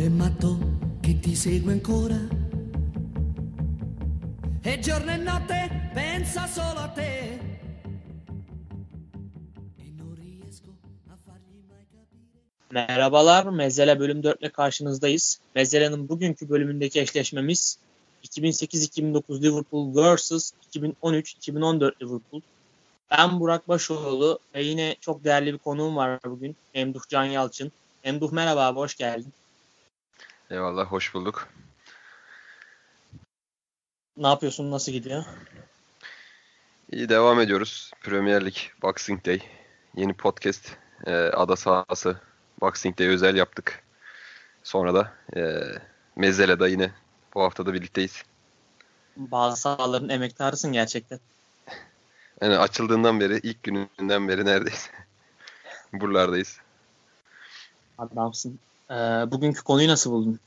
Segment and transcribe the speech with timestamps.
[0.00, 0.58] cuore matto
[1.00, 2.16] che ti segue ancora.
[4.62, 7.02] E giorno e notte pensa solo a te.
[7.02, 7.40] E.
[12.70, 15.40] Merhabalar, Mezele bölüm 4 ile karşınızdayız.
[15.54, 17.78] Mezele'nin bugünkü bölümündeki eşleşmemiz
[18.24, 20.52] 2008-2009 Liverpool vs.
[20.74, 22.40] 2013-2014 Liverpool.
[23.10, 26.56] Ben Burak Başoğlu ve yine çok değerli bir konuğum var bugün.
[26.74, 27.72] Emduh Can Yalçın.
[28.04, 29.32] Emduh merhaba hoş geldin.
[30.50, 31.48] Eyvallah, hoş bulduk.
[34.16, 35.24] Ne yapıyorsun, nasıl gidiyor?
[36.92, 37.90] İyi devam ediyoruz.
[38.00, 39.42] Premier Lig Boxing Day.
[39.96, 40.76] Yeni podcast.
[41.06, 42.20] e, ada sahası
[42.60, 43.82] Boxing Day özel yaptık.
[44.62, 45.62] Sonra da e,
[46.16, 46.90] Mezele'de yine
[47.34, 48.22] bu hafta da birlikteyiz.
[49.16, 51.20] Bazı sahaların emektarısın gerçekten.
[52.42, 54.90] Yani açıldığından beri, ilk gününden beri neredeyse
[55.92, 56.58] buralardayız.
[57.98, 58.58] Adamsın.
[58.90, 58.94] Ee,
[59.30, 60.40] bugünkü konuyu nasıl buldun?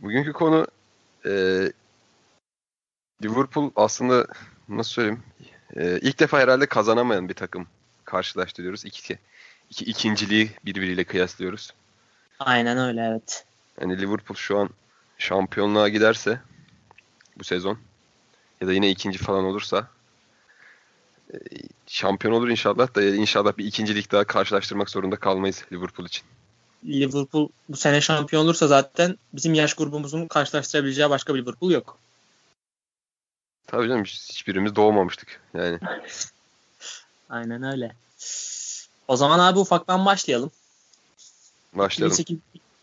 [0.00, 0.66] Bugünkü konu
[1.26, 1.30] e,
[3.22, 4.26] Liverpool aslında
[4.68, 5.22] nasıl söyleyeyim
[5.76, 7.66] e, ilk defa herhalde kazanamayan bir takım
[8.04, 8.84] karşılaştırıyoruz.
[8.84, 9.18] İki,
[9.70, 11.70] iki ikinciliği birbiriyle kıyaslıyoruz.
[12.38, 13.44] Aynen öyle evet.
[13.80, 14.70] Yani Liverpool şu an
[15.18, 16.40] şampiyonluğa giderse
[17.38, 17.78] bu sezon
[18.60, 19.88] ya da yine ikinci falan olursa
[21.34, 21.36] e,
[21.86, 26.24] şampiyon olur inşallah da inşallah bir ikincilik daha karşılaştırmak zorunda kalmayız Liverpool için.
[26.84, 31.98] Liverpool bu sene şampiyon olursa zaten bizim yaş grubumuzun karşılaştırabileceği başka bir Liverpool yok.
[33.66, 35.78] Tabii canım hiç- hiçbirimiz doğmamıştık yani.
[37.30, 37.96] Aynen öyle.
[39.08, 40.50] O zaman abi ufaktan başlayalım.
[41.72, 42.16] Başlayalım.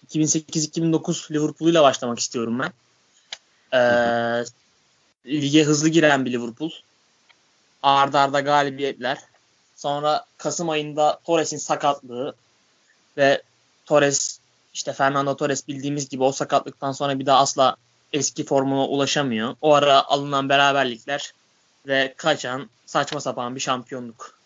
[0.10, 2.72] 2008-2009 Liverpool'uyla başlamak istiyorum ben.
[3.74, 4.44] Ee,
[5.26, 6.72] lige hızlı giren bir Liverpool.
[7.84, 9.18] Arda arda galibiyetler.
[9.76, 12.36] Sonra Kasım ayında Torres'in sakatlığı
[13.18, 13.42] ve
[13.90, 14.40] Torres
[14.74, 17.76] işte Fernando Torres bildiğimiz gibi o sakatlıktan sonra bir daha asla
[18.14, 19.56] eski formuna ulaşamıyor.
[19.62, 21.34] O ara alınan beraberlikler
[21.88, 24.40] ve kaçan saçma sapan bir şampiyonluk.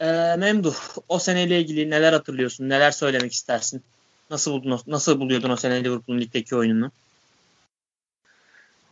[0.00, 0.76] Ee, Memduh,
[1.08, 2.68] o seneyle ilgili neler hatırlıyorsun?
[2.68, 3.82] Neler söylemek istersin?
[4.30, 6.90] Nasıl buldun nasıl buluyordun o sene Liverpool'un ligdeki oyununu?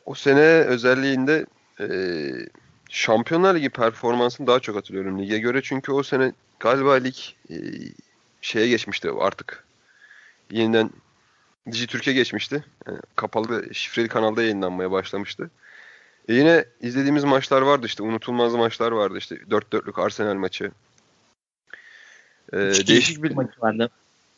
[0.07, 1.47] O sene özelliğinde
[1.81, 1.87] e,
[2.91, 5.61] Şampiyonlar Ligi performansını daha çok hatırlıyorum lige göre.
[5.63, 7.17] Çünkü o sene galiba lig
[7.51, 7.57] e,
[8.45, 9.65] şeye geçmişti artık.
[10.51, 10.91] Yeniden
[11.71, 12.65] Dijitürk'e geçmişti.
[12.87, 15.51] Yani kapalı şifreli kanalda yayınlanmaya başlamıştı.
[16.29, 18.03] E yine izlediğimiz maçlar vardı işte.
[18.03, 19.35] Unutulmaz maçlar vardı işte.
[19.35, 20.71] 4-4'lük Arsenal maçı.
[22.53, 23.91] E, Üç değişik bir maçı vardı.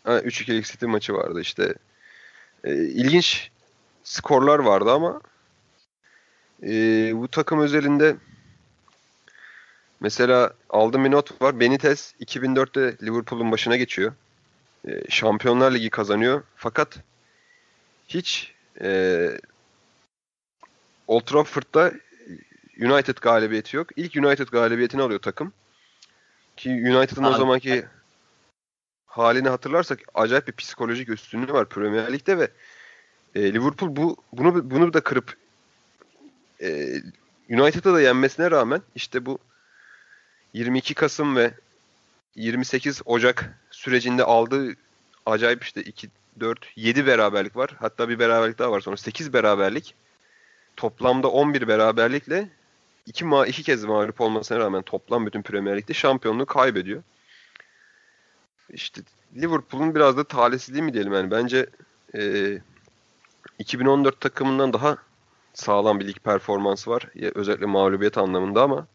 [0.05, 1.75] Ha, 3-2'lik City maçı vardı işte.
[2.65, 3.51] E, ilginç
[4.05, 5.21] skorlar vardı ama
[6.63, 6.71] e,
[7.15, 8.17] bu takım özelinde
[10.01, 11.61] mesela aldığım bir not var.
[11.61, 14.13] Benitez 2004'te Liverpool'un başına geçiyor.
[14.89, 16.43] E, Şampiyonlar Ligi kazanıyor.
[16.57, 16.99] Fakat
[18.09, 19.31] hiç e,
[21.07, 21.93] Old Trafford'da
[22.81, 23.89] United galibiyeti yok.
[23.97, 25.53] İlk United galibiyetini alıyor takım.
[26.57, 27.87] Ki United'ın o zamanki
[29.07, 32.49] halini hatırlarsak acayip bir psikolojik üstünlüğü var Premier Lig'de ve
[33.35, 35.37] e, Liverpool bu bunu bunu da kırıp
[36.61, 37.01] e,
[37.51, 39.39] United'ı da yenmesine rağmen işte bu
[40.57, 41.55] 22 Kasım ve
[42.37, 44.77] 28 Ocak sürecinde aldığı
[45.27, 46.09] acayip işte 2
[46.41, 47.77] 4 7 beraberlik var.
[47.79, 49.95] Hatta bir beraberlik daha var sonra 8 beraberlik.
[50.77, 52.49] Toplamda 11 beraberlikle
[53.07, 57.03] iki, ma iki kez mağlup olmasına rağmen toplam bütün Premier Lig'de şampiyonluğu kaybediyor.
[58.71, 59.03] İşte
[59.37, 61.67] Liverpool'un biraz da talihsizliği mi diyelim yani bence
[62.15, 62.53] e,
[63.59, 64.97] 2014 takımından daha
[65.55, 67.09] sağlam bir lig performansı var.
[67.15, 68.87] Ya, özellikle mağlubiyet anlamında ama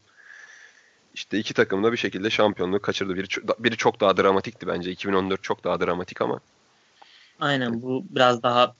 [1.13, 3.16] işte iki takım da bir şekilde şampiyonluğu kaçırdı.
[3.16, 3.27] Biri,
[3.59, 4.91] biri çok daha dramatikti bence.
[4.91, 6.39] 2014 çok daha dramatik ama
[7.39, 8.75] Aynen bu biraz daha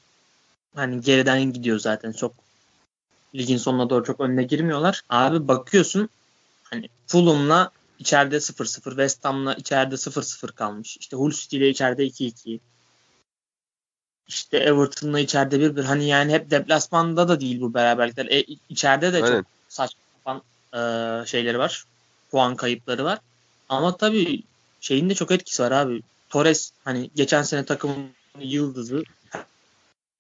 [0.76, 2.12] hani geriden gidiyor zaten.
[2.12, 2.34] Çok
[3.36, 5.02] ligin sonuna doğru çok önüne girmiyorlar.
[5.10, 6.10] Abi bakıyorsun
[6.64, 10.98] hani Fulham'la içeride 0-0, West Ham'la içeride 0-0 kalmış.
[10.98, 12.60] İşte Hull City ile içeride 2-2.
[14.28, 15.84] İşte Everton'la içeride 1-1.
[15.84, 18.26] Hani yani hep deplasmanda da değil bu beraberlikler.
[18.26, 19.38] E, içeride de Aynen.
[19.38, 20.42] çok saçma sapan
[20.74, 21.86] e, şeyleri var.
[22.32, 23.20] Puan kayıpları var.
[23.70, 24.44] Ama tabii
[24.82, 26.02] şeyin de çok etkisi var abi.
[26.30, 29.04] Torres hani geçen sene takımın yıldızı.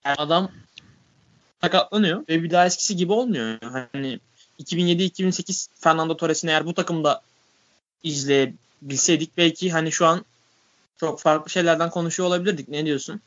[0.03, 0.51] Adam
[1.61, 3.57] sakatlanıyor ve bir daha eskisi gibi olmuyor.
[3.61, 4.19] Hani
[4.59, 7.21] 2007-2008 Fernando Torres'in eğer bu takımda
[8.03, 10.25] izleyebilseydik belki hani şu an
[10.97, 12.67] çok farklı şeylerden konuşuyor olabilirdik.
[12.67, 13.21] Ne diyorsun?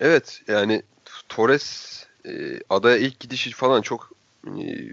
[0.00, 0.82] evet yani
[1.28, 4.12] Torres e, adaya ilk gidişi falan çok
[4.46, 4.92] e,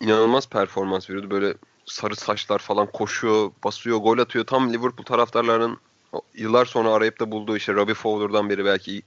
[0.00, 1.30] inanılmaz performans veriyordu.
[1.30, 1.54] Böyle
[1.86, 4.46] sarı saçlar falan koşuyor, basıyor, gol atıyor.
[4.46, 5.78] Tam Liverpool taraftarlarının
[6.34, 9.02] yıllar sonra arayıp da bulduğu işte Robbie Fowler'dan beri belki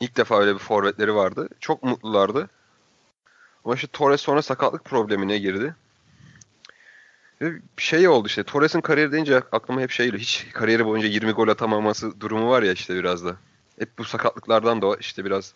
[0.00, 1.48] ilk defa öyle bir forvetleri vardı.
[1.60, 2.50] Çok mutlulardı.
[3.64, 5.74] Ama işte Torres sonra sakatlık problemine girdi.
[7.42, 8.44] Ve şey oldu işte.
[8.44, 10.20] Torres'in kariyeri deyince aklıma hep şey geliyor.
[10.20, 13.36] Hiç kariyeri boyunca 20 gol atamaması durumu var ya işte biraz da.
[13.78, 15.54] Hep bu sakatlıklardan da işte biraz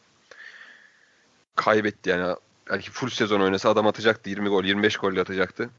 [1.56, 2.36] kaybetti yani.
[2.70, 5.70] Belki full sezon oynasa adam atacaktı 20 gol, 25 gol atacaktı.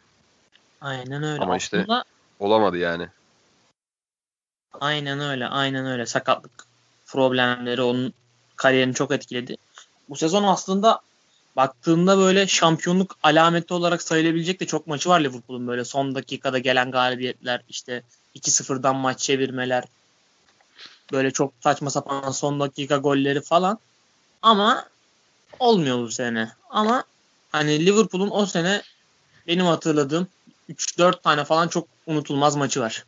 [0.82, 1.42] Aynen öyle.
[1.44, 2.04] Ama işte- Aslında
[2.40, 3.08] Olamadı yani.
[4.80, 5.48] aynen öyle.
[5.48, 6.06] Aynen öyle.
[6.06, 6.52] Sakatlık
[7.06, 8.14] problemleri onun
[8.56, 9.58] kariyerini çok etkiledi.
[10.10, 11.02] Bu sezon aslında
[11.56, 16.92] baktığında böyle şampiyonluk alameti olarak sayılabilecek de çok maçı var Liverpool'un böyle son dakikada gelen
[16.92, 18.04] galibiyetler işte
[18.36, 19.84] 2-0'dan maç çevirmeler
[21.12, 23.80] böyle çok saçma sapan son dakika golleri falan
[24.42, 24.86] ama
[25.60, 26.52] olmuyor bu sene.
[26.70, 27.04] Ama
[27.52, 28.82] hani Liverpool'un o sene
[29.48, 30.28] benim hatırladığım
[30.70, 33.06] 3-4 tane falan çok unutulmaz maçı var.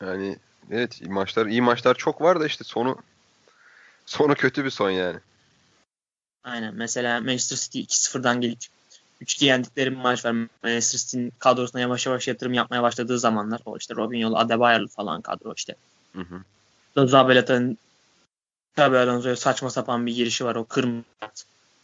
[0.00, 0.38] Yani
[0.70, 2.96] evet iyi maçlar iyi maçlar çok var da işte sonu
[4.06, 5.18] sonu kötü bir son yani.
[6.44, 6.74] Aynen.
[6.74, 8.58] Mesela Manchester City 2-0'dan gelip
[9.22, 10.32] 3-2 yendikleri bir maç var.
[10.62, 13.60] Manchester City'nin kadrosuna yavaş yavaş yatırım yapmaya başladığı zamanlar.
[13.64, 15.74] O işte Robinho'lu, Adebayer'lı falan kadro işte.
[16.12, 17.06] Hı hı.
[17.06, 17.78] Zabelata'nın
[18.76, 20.54] Tabi Alonso'ya saçma sapan bir girişi var.
[20.56, 21.04] O kırmızı.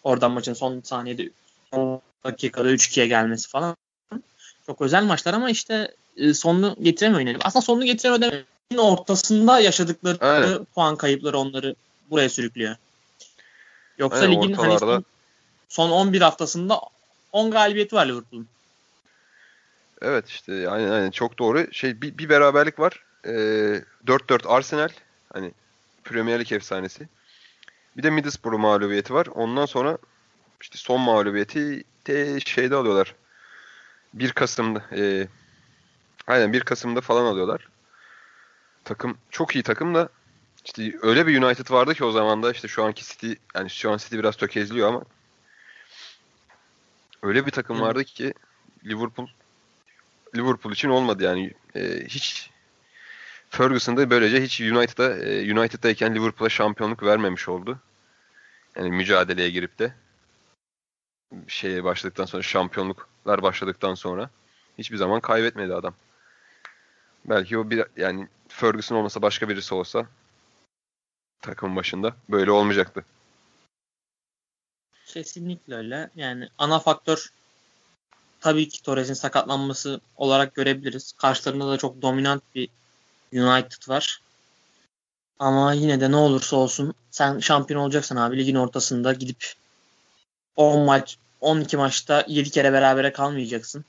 [0.04, 1.30] Oradan maçın son saniyede
[1.72, 3.76] 10 dakikada 3-2'ye gelmesi falan.
[4.66, 7.40] Çok özel maçlar ama işte e, sonunu getiremiyor.
[7.44, 8.44] Aslında sonunu getiremiyor
[8.78, 10.64] ortasında yaşadıkları Aynen.
[10.64, 11.74] puan kayıpları onları
[12.10, 12.76] buraya sürüklüyor.
[13.98, 15.04] Yoksa Aynen, ligin hani ortalarda- son,
[15.68, 16.80] son 11 haftasında
[17.32, 18.48] 10 galibiyeti var Liverpool'un.
[20.02, 21.72] Evet işte aynen aynen çok doğru.
[21.72, 23.04] Şey bir, bir beraberlik var.
[23.24, 23.30] Ee,
[24.06, 24.88] 4-4 Arsenal
[25.32, 25.52] hani
[26.04, 27.08] Premier Lig efsanesi.
[27.96, 29.26] Bir de Middlesbrough mağlubiyeti var.
[29.26, 29.98] Ondan sonra
[30.60, 33.14] işte son mağlubiyeti de şeyde alıyorlar.
[34.14, 34.84] 1 Kasım'da.
[34.96, 35.28] ee,
[36.26, 37.68] aynen 1 Kasım'da falan alıyorlar.
[38.84, 40.08] Takım çok iyi takım da
[40.64, 43.90] işte öyle bir United vardı ki o zaman da işte şu anki City yani şu
[43.90, 45.04] an City biraz tökezliyor ama
[47.22, 47.82] öyle bir takım Hı.
[47.82, 48.34] vardı ki
[48.84, 49.28] Liverpool
[50.36, 52.50] Liverpool için olmadı yani Ee, hiç
[53.52, 57.78] Ferguson da böylece hiç United'a e, United'dayken Liverpool'a şampiyonluk vermemiş oldu.
[58.76, 59.94] Yani mücadeleye girip de
[61.48, 64.30] şeye başladıktan sonra şampiyonluklar başladıktan sonra
[64.78, 65.94] hiçbir zaman kaybetmedi adam.
[67.24, 70.06] Belki o bir yani Ferguson olmasa başka birisi olsa
[71.40, 73.04] takımın başında böyle olmayacaktı.
[75.06, 76.10] Kesinlikle öyle.
[76.16, 77.32] Yani ana faktör
[78.40, 81.12] tabii ki Torres'in sakatlanması olarak görebiliriz.
[81.12, 82.68] Karşılarında da çok dominant bir
[83.32, 84.20] United var.
[85.38, 88.38] Ama yine de ne olursa olsun sen şampiyon olacaksın abi.
[88.38, 89.52] Ligin ortasında gidip
[90.56, 93.84] 10 maç 12 maçta 7 kere berabere kalmayacaksın.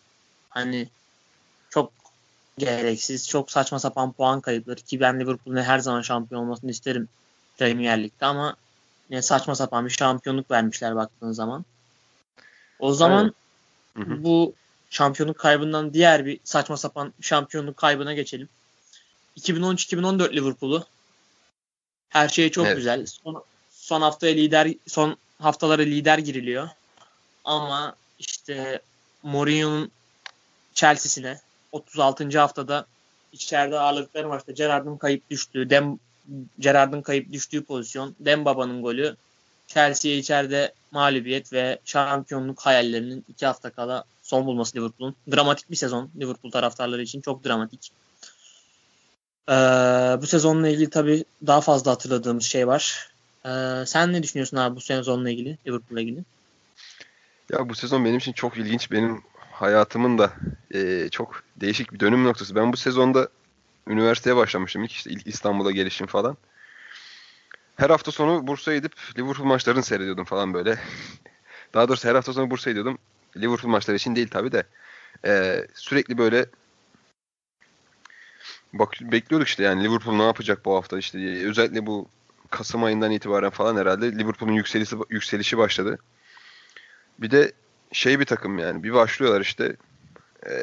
[0.49, 0.89] Hani
[1.69, 1.91] çok
[2.57, 7.09] gereksiz, çok saçma sapan puan kayıpları ki ben Liverpool'un her zaman şampiyon olmasını isterim
[7.57, 8.55] Premier Lig'de ama
[9.09, 11.65] yine saçma sapan bir şampiyonluk vermişler baktığın zaman.
[12.79, 13.33] O zaman
[13.97, 14.23] hı.
[14.23, 14.53] bu
[14.89, 18.49] şampiyonluk kaybından diğer bir saçma sapan şampiyonluk kaybına geçelim.
[19.37, 20.85] 2013-2014 Liverpool'u.
[22.09, 22.77] Her şey çok Evet.
[22.77, 23.05] güzel.
[23.05, 26.69] Son, son haftaya lider son haftalara lider giriliyor.
[27.43, 28.81] Ama işte
[29.23, 29.91] Mourinho'nun
[30.73, 31.39] Chelsea'sine
[31.71, 32.39] 36.
[32.39, 32.85] haftada
[33.31, 35.99] içeride ağırlıkları maçta Gerrard'ın kayıp düştüğü, Dem
[36.59, 39.15] Gerrard'ın kayıp düştüğü pozisyon, Dembaba'nın golü,
[39.67, 45.15] Chelsea'ye içeride mağlubiyet ve şampiyonluk hayallerinin iki hafta kala son bulması Liverpool'un.
[45.31, 47.91] Dramatik bir sezon Liverpool taraftarları için çok dramatik.
[49.49, 49.53] Ee,
[50.21, 53.09] bu sezonla ilgili tabii daha fazla hatırladığımız şey var.
[53.45, 56.23] Ee, sen ne düşünüyorsun abi bu sezonla ilgili, Liverpool'la ilgili?
[57.51, 58.91] Ya bu sezon benim için çok ilginç.
[58.91, 59.21] Benim
[59.51, 60.31] hayatımın da
[60.73, 62.55] eee, çok değişik bir dönüm noktası.
[62.55, 63.27] Ben bu sezonda
[63.87, 64.83] üniversiteye başlamıştım.
[64.83, 66.37] İlk işte İstanbul'a gelişim falan.
[67.75, 70.79] Her hafta sonu Bursa'ya gidip Liverpool maçlarını seyrediyordum falan böyle.
[71.73, 72.97] Daha doğrusu her hafta sonu Bursa'ya gidiyordum.
[73.37, 74.63] Liverpool maçları için değil tabii de.
[75.25, 76.45] Eee, sürekli böyle
[78.73, 82.07] bak bekliyorduk işte yani Liverpool ne yapacak bu hafta işte özellikle bu
[82.49, 85.97] Kasım ayından itibaren falan herhalde Liverpool'un yükselişi yükselişi başladı.
[87.19, 87.51] Bir de
[87.91, 88.83] şey bir takım yani.
[88.83, 89.75] Bir başlıyorlar işte
[90.45, 90.53] e,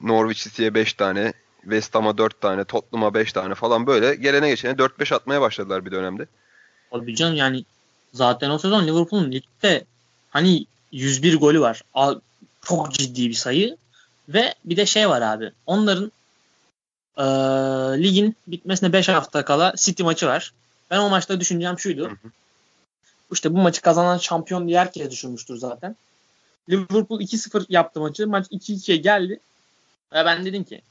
[0.00, 1.32] Norwich City'ye 5 tane,
[1.62, 5.90] West Ham'a 4 tane, Tottenham'a 5 tane falan böyle gelene geçene 4-5 atmaya başladılar bir
[5.90, 6.26] dönemde.
[6.90, 7.64] Tabii canım yani
[8.12, 9.84] zaten o sezon Liverpool'un ligde
[10.30, 11.82] hani 101 golü var.
[12.62, 13.76] Çok ciddi bir sayı.
[14.28, 15.52] Ve bir de şey var abi.
[15.66, 16.12] Onların
[17.18, 17.24] eee,
[18.02, 20.52] ligin bitmesine 5 hafta kala City maçı var.
[20.90, 22.04] Ben o maçta düşüneceğim şuydu.
[22.04, 22.30] Hı hı.
[23.32, 25.96] İşte bu maçı kazanan şampiyon diye herkes düşünmüştür zaten.
[26.70, 28.26] Liverpool 2-0 yaptı maçı.
[28.26, 29.40] Maç 2-2'ye geldi.
[30.12, 30.82] Ve ben dedim ki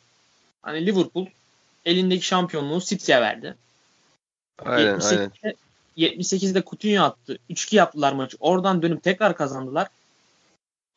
[0.62, 1.26] hani Liverpool
[1.86, 3.56] elindeki şampiyonluğu City'ye verdi.
[4.66, 5.32] Aynen aynen.
[5.32, 5.56] 78'de
[5.98, 7.38] 78'de Coutinho attı.
[7.50, 8.38] 3-2 yaptılar maçı.
[8.40, 9.88] Oradan dönüp tekrar kazandılar.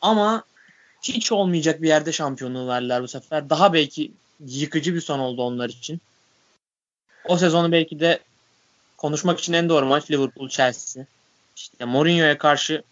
[0.01, 0.45] Ama
[1.03, 3.51] hiç olmayacak bir yerde şampiyonluğu verdiler bu sefer.
[3.51, 6.01] Daha belki yıkıcı bir son oldu onlar için.
[7.25, 8.21] O sezonu belki de
[8.97, 11.05] konuşmak için en doğru maç Liverpool Chelsea.
[11.57, 12.83] İşte Mourinho'ya karşı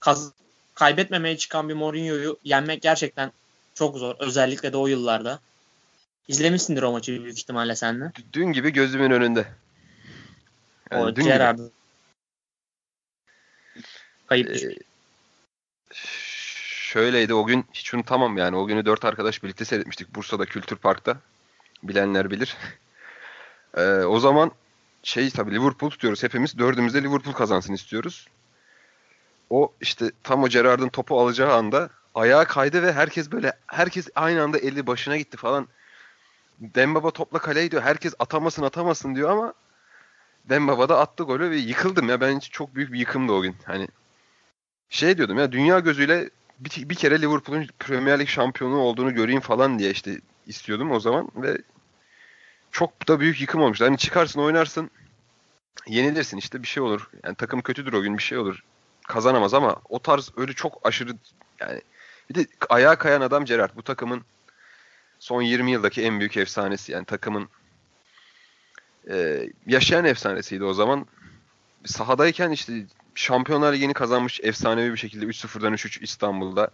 [0.00, 0.32] kaz-
[0.74, 3.32] kaybetmemeye çıkan bir Mourinho'yu yenmek gerçekten
[3.74, 4.14] çok zor.
[4.18, 5.40] Özellikle de o yıllarda.
[6.28, 8.12] İzlemişsindir o maçı büyük ihtimalle sen de.
[8.32, 9.46] Dün gibi gözümün önünde.
[10.90, 11.24] Yani o dün gibi.
[11.24, 11.58] Gerrard.
[14.26, 14.78] Kayıp Ee.
[16.96, 18.56] Şöyleydi o gün hiç unutamam yani.
[18.56, 21.16] O günü dört arkadaş birlikte seyretmiştik Bursa'da Kültür Park'ta.
[21.82, 22.56] Bilenler bilir.
[23.76, 24.50] Ee, o zaman
[25.02, 26.22] şey tabii Liverpool tutuyoruz.
[26.22, 28.28] Hepimiz dördümüz de Liverpool kazansın istiyoruz.
[29.50, 34.42] O işte tam o Gerrard'ın topu alacağı anda ayağa kaydı ve herkes böyle herkes aynı
[34.42, 35.68] anda eli başına gitti falan.
[36.60, 37.82] Dembaba topla kaleye diyor.
[37.82, 39.54] Herkes atamasın atamasın diyor ama
[40.44, 42.20] Dembaba da attı golü ve yıkıldım ya.
[42.20, 43.56] Ben çok büyük bir yıkımdı o gün.
[43.64, 43.88] Hani
[44.88, 49.78] şey diyordum ya dünya gözüyle bir, bir kere Liverpool'un Premier Lig şampiyonu olduğunu göreyim falan
[49.78, 51.58] diye işte istiyordum o zaman ve
[52.72, 53.84] çok da büyük yıkım olmuştu.
[53.84, 54.90] Hani çıkarsın oynarsın
[55.86, 57.10] yenilirsin işte bir şey olur.
[57.24, 58.64] Yani takım kötüdür o gün bir şey olur.
[59.08, 61.12] Kazanamaz ama o tarz öyle çok aşırı
[61.60, 61.80] yani
[62.30, 63.70] bir de ayağa kayan adam Gerrard.
[63.76, 64.24] Bu takımın
[65.18, 66.92] son 20 yıldaki en büyük efsanesi.
[66.92, 67.48] Yani takımın
[69.10, 71.06] e, yaşayan efsanesiydi o zaman.
[71.84, 72.86] Sahadayken işte
[73.16, 76.70] Şampiyonlar Ligi'ni kazanmış efsanevi bir şekilde 3-0'dan 3-3 İstanbul'da.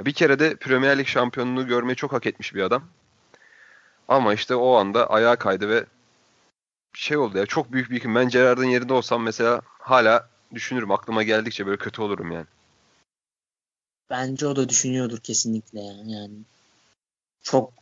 [0.00, 2.84] Bir kere de Premier Lig şampiyonluğu görmeyi çok hak etmiş bir adam.
[4.08, 5.84] Ama işte o anda ayağa kaydı ve
[6.94, 8.14] şey oldu ya çok büyük bir yıkım.
[8.14, 10.90] Ben Gerrard'ın yerinde olsam mesela hala düşünürüm.
[10.90, 12.46] Aklıma geldikçe böyle kötü olurum yani.
[14.10, 16.12] Bence o da düşünüyordur kesinlikle yani.
[16.12, 16.34] yani
[17.42, 17.72] çok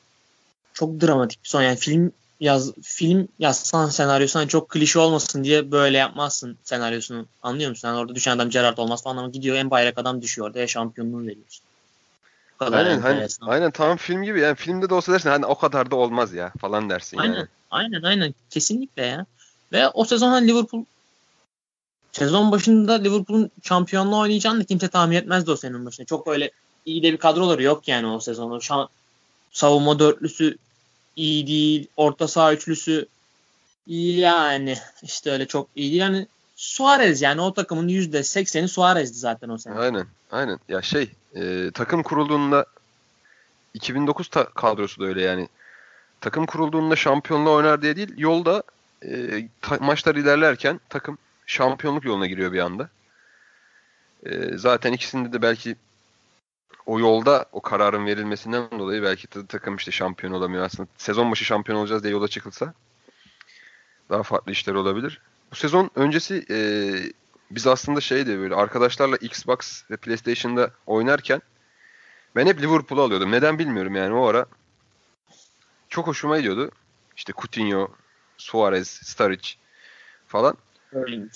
[0.72, 1.62] çok dramatik bir son.
[1.62, 7.26] Yani film yaz film yazsan senaryosu hani çok klişe olmasın diye böyle yapmazsın senaryosunu.
[7.42, 7.88] Anlıyor musun?
[7.88, 10.66] Yani orada düşen adam Gerrard olmaz falan ama gidiyor en bayrak adam düşüyor orada ya
[10.66, 11.64] şampiyonluğu veriyorsun.
[12.58, 14.40] Kadar Aynen, hani, aynen tam film gibi.
[14.40, 17.34] Yani filmde de olsa dersin hani o kadar da olmaz ya falan dersin Aynen.
[17.34, 17.46] yani.
[17.70, 19.26] Aynen aynen kesinlikle ya.
[19.72, 20.84] Ve o sezon hani Liverpool
[22.12, 26.06] sezon başında Liverpool'un şampiyonluğu oynayacağını da kimse tahmin etmezdi o senin başında.
[26.06, 26.50] Çok öyle
[26.86, 28.50] iyi de bir kadroları yok yani o sezon.
[28.50, 28.88] O şa-
[29.52, 30.56] savunma dörtlüsü
[31.16, 31.86] iyi değil.
[31.96, 33.06] Orta saha üçlüsü
[33.86, 36.00] yani işte öyle çok iyi değil.
[36.00, 36.26] Yani
[36.56, 39.74] Suarez yani o takımın %80'i Suarez'di zaten o sene.
[39.74, 40.06] Aynen.
[40.30, 40.58] Aynen.
[40.68, 42.66] Ya şey e, takım kurulduğunda
[43.74, 45.48] 2009 ta- kadrosu da öyle yani.
[46.20, 48.62] Takım kurulduğunda şampiyonluğa oynar diye değil yolda
[49.04, 52.88] e, ta- maçlar ilerlerken takım şampiyonluk yoluna giriyor bir anda.
[54.26, 55.76] E, zaten ikisinde de belki
[56.86, 60.88] o yolda o kararın verilmesinden dolayı belki de takım işte şampiyon olamıyor aslında.
[60.96, 62.74] Sezon başı şampiyon olacağız diye yola çıkılsa
[64.10, 65.20] daha farklı işler olabilir.
[65.50, 66.58] Bu sezon öncesi e,
[67.50, 71.42] biz aslında şeydi böyle arkadaşlarla Xbox ve PlayStation'da oynarken
[72.36, 73.32] ben hep Liverpool'u alıyordum.
[73.32, 74.46] Neden bilmiyorum yani o ara.
[75.88, 76.70] Çok hoşuma gidiyordu.
[77.16, 77.88] İşte Coutinho,
[78.36, 79.48] Suarez, Sturridge
[80.26, 80.56] falan.
[80.88, 81.30] Sterling.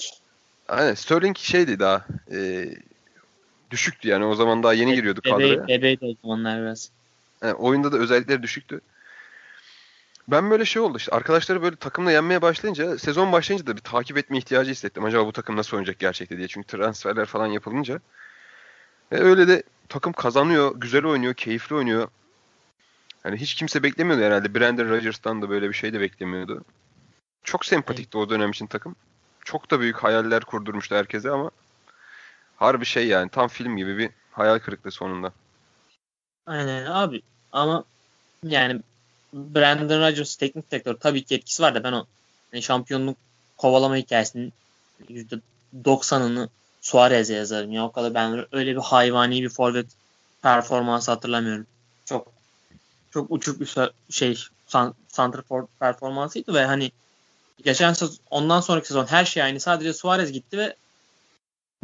[0.68, 2.68] Aynen Sterling şeydi daha e,
[3.75, 5.57] düşüktü yani o zaman daha yeni giriyordu kadroya.
[5.57, 6.90] Bebe, bebeydi o zamanlar biraz.
[7.43, 8.81] Yani oyunda da özellikleri düşüktü.
[10.28, 14.19] Ben böyle şey oldu işte arkadaşları böyle takımla yenmeye başlayınca sezon başlayınca da bir takip
[14.19, 15.04] etme ihtiyacı hissettim.
[15.04, 16.49] Acaba bu takım nasıl oynayacak gerçekte diye.
[16.49, 18.00] Çünkü transferler falan yapılınca.
[19.12, 22.09] Ve öyle de takım kazanıyor, güzel oynuyor, keyifli oynuyor.
[23.23, 24.54] Hani hiç kimse beklemiyordu herhalde.
[24.54, 26.64] Brandon Rodgers'tan da böyle bir şey de beklemiyordu.
[27.45, 28.97] Çok sempatikti o dönem için takım.
[29.45, 31.50] Çok da büyük hayaller kurdurmuştu herkese ama
[32.64, 35.33] harbi şey yani tam film gibi bir hayal kırıklığı sonunda.
[36.47, 37.85] Aynen abi ama
[38.42, 38.80] yani
[39.33, 42.06] Brandon Rodgers teknik direktör tabii ki etkisi var da ben o
[42.52, 43.16] yani şampiyonluk
[43.56, 44.52] kovalama hikayesinin
[45.75, 46.49] %90'ını
[46.80, 47.85] Suarez'e yazarım ya.
[47.85, 49.87] O kadar ben öyle bir hayvani bir forvet
[50.42, 51.66] performansı hatırlamıyorum.
[52.04, 52.33] Çok
[53.11, 56.92] çok uçuk bir şey san, santrafor performansıydı ve hani
[57.64, 59.61] geçen sezon ondan sonraki sezon her şey aynı.
[59.61, 60.76] Sadece Suarez gitti ve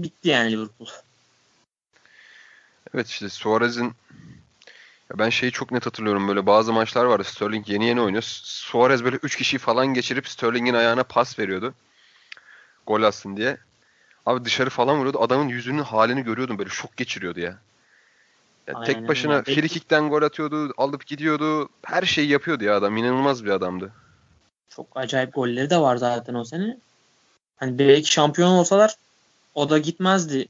[0.03, 0.89] bitti yani Liverpool.
[2.95, 3.95] Evet işte Suarez'in
[5.11, 8.23] ya ben şeyi çok net hatırlıyorum böyle bazı maçlar vardı Sterling yeni yeni oynuyor.
[8.27, 11.75] Suarez böyle 3 kişiyi falan geçirip Sterling'in ayağına pas veriyordu.
[12.87, 13.57] Gol atsın diye.
[14.27, 15.23] Abi dışarı falan vuruyordu.
[15.23, 17.59] Adamın yüzünün halini görüyordum böyle şok geçiriyordu ya.
[18.67, 19.55] ya Aynen tek başına öyle.
[19.55, 21.69] free kick'ten gol atıyordu, alıp gidiyordu.
[21.83, 22.97] Her şeyi yapıyordu ya adam.
[22.97, 23.93] İnanılmaz bir adamdı.
[24.69, 26.77] Çok acayip golleri de var zaten o sene.
[27.57, 28.95] Hani belki şampiyon olsalar
[29.55, 30.49] o da gitmezdi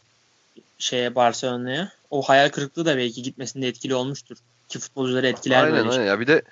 [0.79, 1.93] şeye Barcelona'ya.
[2.11, 4.37] O hayal kırıklığı da belki gitmesinde etkili olmuştur.
[4.69, 5.91] ki futbolcuları etkiler aynen böyle.
[5.91, 6.43] aynen ya bir de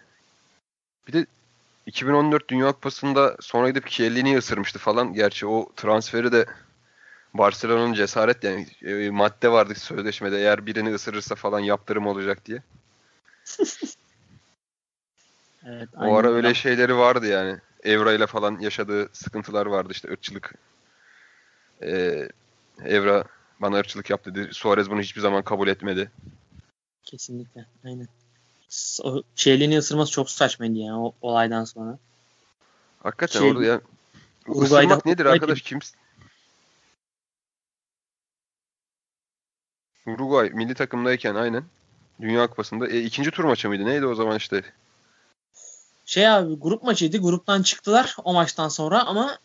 [1.09, 1.27] bir de
[1.87, 5.15] 2014 Dünya Kupası'nda sonra gidip Chiellini'yi ısırmıştı falan.
[5.15, 6.47] Gerçi o transferi de
[7.35, 12.63] Barcelona'nın cesaret yani e, madde vardı sözleşmede eğer birini ısırırsa falan yaptırım olacak diye.
[15.67, 17.59] Evet, O ara öyle şeyleri vardı yani.
[17.83, 20.55] Evra ile falan yaşadığı sıkıntılar vardı işte ırkçılık.
[21.83, 22.29] Ee,
[22.85, 23.25] Evra
[23.61, 24.55] bana ırkçılık yaptı dedi.
[24.55, 26.11] Suarez bunu hiçbir zaman kabul etmedi.
[27.05, 27.67] Kesinlikle.
[27.85, 28.09] Aynen.
[29.03, 31.99] O Chiellini ısırması çok saçmaydı yani o olaydan sonra.
[33.03, 33.81] Hakikaten Şey, orada ya
[34.47, 35.63] Uruguay'da- ısırmak nedir arkadaş?
[35.63, 35.79] Kim
[40.07, 41.65] Uruguay milli takımdayken aynen
[42.21, 43.85] Dünya Kupası'nda e, ikinci tur maçı mıydı?
[43.85, 44.63] Neydi o zaman işte?
[46.05, 47.19] Şey abi grup maçıydı.
[47.19, 49.39] Gruptan çıktılar o maçtan sonra ama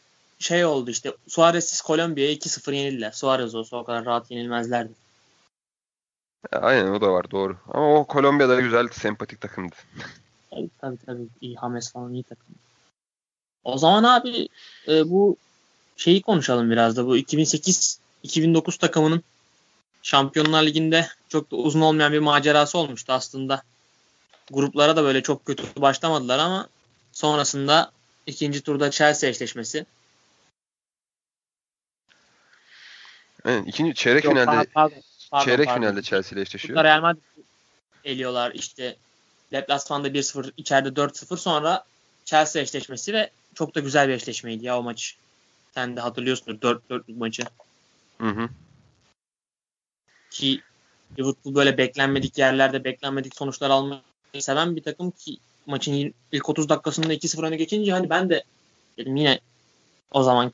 [0.44, 3.12] şey oldu işte Suarez'siz Kolombiya'ya 2-0 yenildiler.
[3.12, 4.94] Suarez olsa o kadar rahat yenilmezlerdi.
[6.52, 7.58] Aynen o da var doğru.
[7.68, 9.76] Ama o Kolombiya'da güzel sempatik takımdı.
[10.52, 10.98] Tabii tabii.
[11.06, 11.28] tabii.
[11.42, 12.56] İyi James falan iyi takım.
[13.64, 14.48] O zaman abi
[14.88, 15.38] e, bu
[15.98, 17.06] şeyi konuşalım biraz da.
[17.06, 19.24] Bu 2008-2009 takımının
[20.04, 23.64] Şampiyonlar Ligi'nde çok da uzun olmayan bir macerası olmuştu aslında.
[24.52, 26.68] Gruplara da böyle çok kötü başlamadılar ama
[27.12, 27.92] sonrasında
[28.28, 29.86] ikinci turda Chelsea eşleşmesi.
[33.46, 35.82] Aynen, ikinci çeyrek Yok, finalde pardon, pardon, pardon, çeyrek pardon.
[35.82, 36.76] finalde Chelsea ile eşleşiyor.
[36.76, 37.22] Burada Real Madrid
[38.04, 38.96] eliyorlar işte
[39.52, 41.84] deplasmanda 1-0 içeride 4-0 sonra
[42.26, 45.16] Chelsea eşleşmesi ve çok da güzel bir eşleşmeydi ya o maç.
[45.74, 47.44] Sen de hatırlıyorsundur 4-4'lük maçı.
[48.22, 48.50] Hı hı.
[50.30, 50.62] Ki
[51.20, 54.02] Liverpool böyle beklenmedik yerlerde beklenmedik sonuçlar almayı
[54.40, 58.44] seven bir takım ki maçın ilk 30 dakikasında 2-0 öne geçince hani ben de
[58.98, 59.40] dedim yine
[60.12, 60.52] o zaman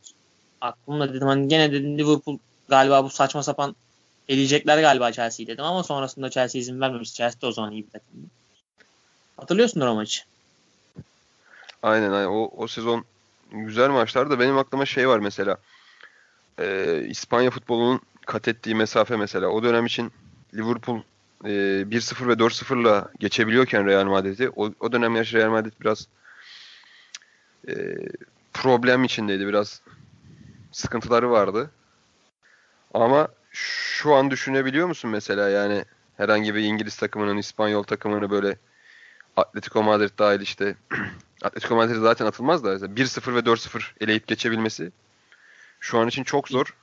[0.62, 2.38] aklımda dedim hani gene dedim Liverpool
[2.70, 3.76] galiba bu saçma sapan
[4.28, 7.14] eleyecekler galiba Chelsea'yi dedim ama sonrasında Chelsea izin vermemiş.
[7.14, 8.28] Chelsea de o zaman iyi bir takımdı.
[9.38, 10.22] Hatırlıyorsundur o maçı.
[11.84, 12.28] Aynen aynen.
[12.28, 13.06] O, o sezon
[13.52, 15.58] güzel maçlardı da benim aklıma şey var mesela.
[16.60, 19.48] Ee, İspanya futbolunun kat ettiği mesafe mesela.
[19.48, 20.12] O dönem için
[20.54, 21.02] Liverpool
[21.46, 26.08] e, 1-0 ve 4-0'la geçebiliyorken Real Madrid'i o, o dönem yaş Real Madrid biraz
[27.68, 27.74] e,
[28.54, 29.48] problem içindeydi.
[29.48, 29.82] Biraz
[30.72, 31.72] sıkıntıları vardı.
[32.94, 35.86] Ama şu an düşünebiliyor musun mesela yani
[36.18, 38.58] herhangi bir İngiliz takımının İspanyol takımını böyle
[39.38, 40.76] Atletico Madrid dahil işte
[41.42, 44.92] Atletico Madrid zaten atılmaz da 1-0 ve 4-0 eleyip geçebilmesi
[45.80, 46.76] şu an için çok zor.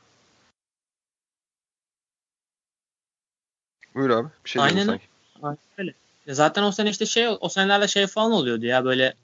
[3.94, 4.28] Buyur abi.
[4.44, 5.04] Bir şey Aynen sanki.
[5.42, 5.94] Aynen öyle.
[6.26, 9.14] Ya Zaten o sene işte şey o senelerde şey falan oluyordu ya böyle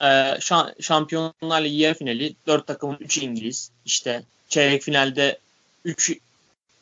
[0.00, 5.38] e, şan, Şampiyonlar Ligi yarı finali 4 takımın 3 İngiliz işte çeyrek finalde
[5.84, 6.12] 3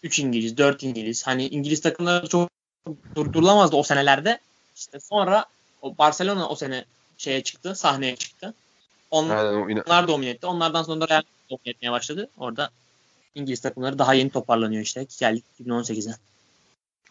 [0.02, 1.26] 3 İngiliz, 4 İngiliz.
[1.26, 2.50] Hani İngiliz takımları çok
[3.14, 4.38] durdurulamazdı o senelerde.
[4.76, 5.44] İşte sonra
[5.82, 6.84] o Barcelona o sene
[7.16, 8.54] şeye çıktı, sahneye çıktı.
[9.10, 10.46] Onlar, Aynen, onlar domine etti.
[10.46, 12.30] Onlardan sonra da Real domine etmeye başladı.
[12.38, 12.70] Orada
[13.34, 15.06] İngiliz takımları daha yeni toparlanıyor işte.
[15.18, 16.14] Geldik 2018'e.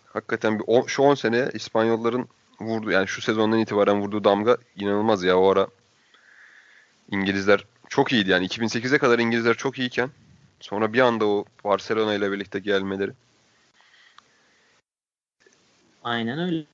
[0.06, 2.28] hakikaten bir on- şu 10 sene İspanyolların
[2.60, 5.68] vurdu yani şu sezondan itibaren vurduğu damga inanılmaz ya o ara
[7.12, 10.10] İngilizler çok iyiydi yani 2008'e kadar İngilizler çok iyiyken
[10.60, 13.12] sonra bir anda o Barcelona ile birlikte gelmeleri
[16.04, 16.66] Aynen öyle.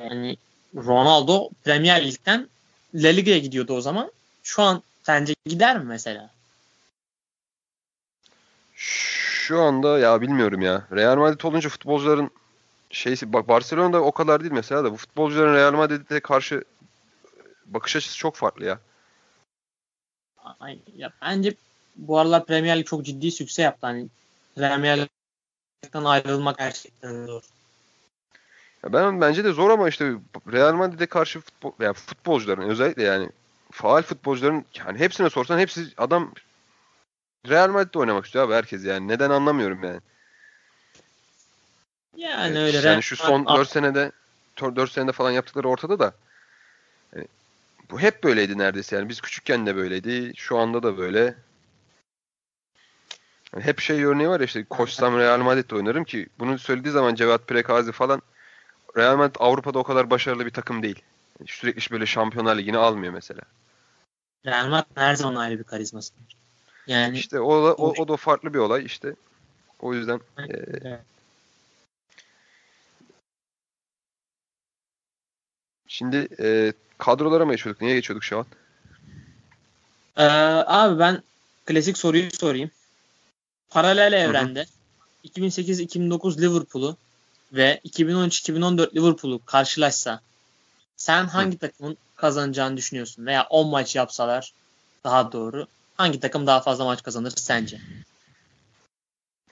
[0.00, 0.36] Yani
[0.76, 2.48] Ronaldo Premier Lig'den
[2.94, 4.12] La Liga'ya gidiyordu o zaman.
[4.42, 6.30] Şu an sence gider mi mesela?
[8.74, 10.86] Şu anda ya bilmiyorum ya.
[10.92, 12.30] Real Madrid olunca futbolcuların
[12.90, 16.64] şeysi bak Barcelona'da o kadar değil mesela da bu futbolcuların Real Madrid'e karşı
[17.66, 18.80] bakış açısı çok farklı ya.
[20.60, 21.54] Ay- Ya bence
[21.96, 23.86] bu aralar Premier Lig çok ciddi sükse yaptı.
[23.86, 24.06] Hani
[24.56, 25.08] Premier
[25.84, 27.42] Lig'den ayrılmak gerçekten zor.
[28.84, 30.12] Ya ben bence de zor ama işte
[30.52, 33.30] Real Madrid'e karşı futbol ya futbolcuların özellikle yani
[33.70, 36.32] faal futbolcuların yani hepsine sorsan hepsi adam
[37.48, 39.08] Real Madrid'de oynamak istiyor abi herkes yani.
[39.08, 40.00] Neden anlamıyorum yani.
[42.16, 42.76] Yani Evet, öyle.
[42.76, 44.12] Yani Real şu son Madrid- 4 senede
[44.60, 46.14] 4 senede falan yaptıkları ortada da
[47.16, 47.26] yani
[47.90, 51.34] bu hep böyleydi neredeyse yani biz küçükken de böyleydi şu anda da böyle
[53.54, 57.14] Yani hep şey örneği var ya işte koşsam Real Madrid'de oynarım ki bunu söylediği zaman
[57.14, 58.22] Cevat Prekazi falan
[58.96, 61.02] Real Madrid Avrupa'da o kadar başarılı bir takım değil.
[61.40, 63.40] Yani sürekli böyle Şampiyonlar Ligi'ni almıyor mesela.
[64.46, 66.36] Real Madrid her zaman ayrı bir karizması var.
[66.86, 69.14] Yani İşte o o, o da farklı bir olay işte.
[69.80, 70.98] O yüzden e,
[75.86, 77.82] şimdi e, kadrolara mı geçiyorduk?
[77.82, 78.46] Niye geçiyorduk şu an?
[80.16, 80.24] Ee,
[80.66, 81.22] abi ben
[81.66, 82.70] klasik soruyu sorayım.
[83.70, 84.66] Paralel evrende
[85.24, 86.96] 2008-2009 Liverpool'u
[87.52, 90.20] ve 2013-2014 Liverpool'u karşılaşsa
[90.96, 93.26] sen hangi takımın kazanacağını düşünüyorsun?
[93.26, 94.52] Veya 10 maç yapsalar
[95.04, 97.80] daha doğru hangi takım daha fazla maç kazanır sence?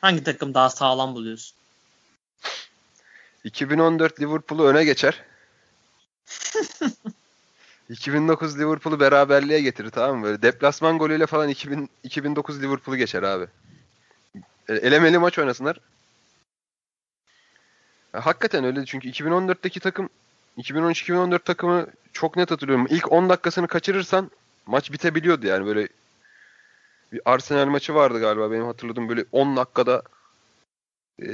[0.00, 1.56] Hangi takım daha sağlam buluyorsun?
[3.44, 5.22] 2014 Liverpool'u öne geçer.
[7.88, 10.24] 2009 Liverpool'u beraberliğe getirir tamam mı?
[10.24, 13.46] Böyle deplasman golüyle falan 2000, 2009 Liverpool'u geçer abi.
[14.68, 15.80] E, Elemeli maç oynasınlar.
[18.14, 20.08] Ya, hakikaten öyle çünkü 2014'teki takım
[20.58, 22.86] 2013-2014 takımı çok net hatırlıyorum.
[22.90, 24.30] İlk 10 dakikasını kaçırırsan
[24.66, 25.88] maç bitebiliyordu yani böyle
[27.12, 30.02] bir Arsenal maçı vardı galiba benim hatırladığım böyle 10 dakikada
[31.22, 31.26] e,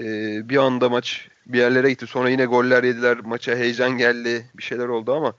[0.48, 2.06] bir anda maç bir yerlere gitti.
[2.06, 3.18] Sonra yine goller yediler.
[3.18, 4.50] Maça heyecan geldi.
[4.54, 5.34] Bir şeyler oldu ama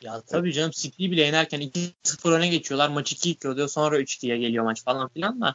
[0.00, 2.88] Ya tabii canım City'yi bile yenerken 2-0 öne geçiyorlar.
[2.88, 3.68] Maç 2-2 oluyor.
[3.68, 5.54] Sonra 3-2'ye geliyor maç falan filan da.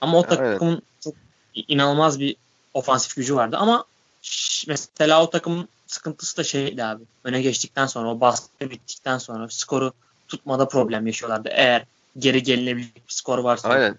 [0.00, 1.14] Ama o takımın çok
[1.54, 2.36] inanılmaz bir
[2.74, 3.56] ofansif gücü vardı.
[3.56, 3.84] Ama
[4.68, 7.04] mesela o takımın sıkıntısı da şeydi abi.
[7.24, 9.92] Öne geçtikten sonra o baskı bittikten sonra skoru
[10.28, 11.48] tutmada problem yaşıyorlardı.
[11.52, 11.84] Eğer
[12.18, 13.68] geri gelinebilecek bir skor varsa.
[13.68, 13.98] Aynen.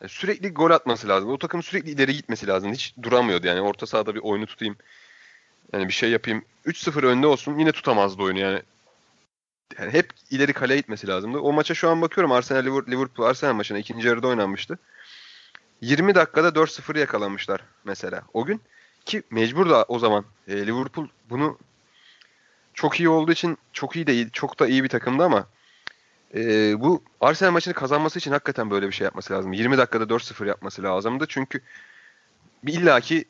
[0.00, 1.30] Yani sürekli gol atması lazım.
[1.30, 2.72] O takım sürekli ileri gitmesi lazım.
[2.72, 3.60] Hiç duramıyordu yani.
[3.60, 4.76] Orta sahada bir oyunu tutayım.
[5.72, 6.44] Yani bir şey yapayım.
[6.66, 8.62] 3-0 önde olsun yine tutamazdı oyunu yani.
[9.78, 11.38] Yani hep ileri kaleye gitmesi lazımdı.
[11.38, 14.78] O maça şu an bakıyorum Arsenal Liver- Liverpool Arsenal maçına ikinci yarıda oynanmıştı.
[15.80, 18.60] 20 dakikada 4-0 yakalanmışlar mesela o gün.
[19.04, 21.58] Ki mecbur da o zaman e, Liverpool bunu
[22.74, 25.46] çok iyi olduğu için çok iyi değil, çok da iyi bir takımdı ama
[26.34, 26.40] e,
[26.80, 29.52] bu Arsenal maçını kazanması için hakikaten böyle bir şey yapması lazım.
[29.52, 31.24] 20 dakikada 4-0 yapması lazımdı.
[31.28, 31.60] Çünkü
[32.66, 33.24] illaki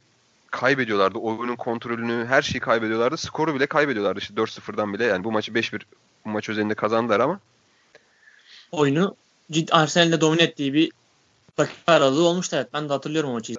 [0.50, 1.18] kaybediyorlardı.
[1.18, 3.16] Oyunun kontrolünü, her şeyi kaybediyorlardı.
[3.16, 5.04] Skoru bile kaybediyorlardı işte 4-0'dan bile.
[5.04, 5.80] Yani bu maçı 5-1
[6.24, 7.40] bu maç özelinde kazandılar ama
[8.72, 9.16] Oyunu
[9.70, 10.92] Arsenal'de domine ettiği bir
[11.58, 12.56] dakika aralığı olmuştu.
[12.56, 13.54] Evet ben de hatırlıyorum o maçı.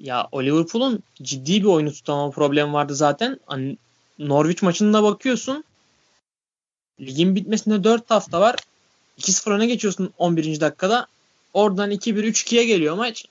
[0.00, 3.40] Ya o Liverpool'un ciddi bir oyunu tutama problemi vardı zaten.
[3.46, 3.76] Hani
[4.18, 5.64] Norwich maçına bakıyorsun.
[7.00, 8.56] Ligin bitmesine 4 hafta var.
[9.18, 10.60] 2-0 öne geçiyorsun 11.
[10.60, 11.06] dakikada.
[11.54, 13.24] Oradan 2-1 3-2'ye geliyor maç.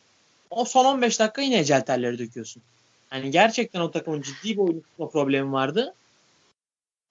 [0.50, 2.64] O son 15 dakika yine ecel terleri döküyorsun.
[3.12, 5.94] Yani gerçekten o takımın ciddi bir oyunu tutma problemi vardı.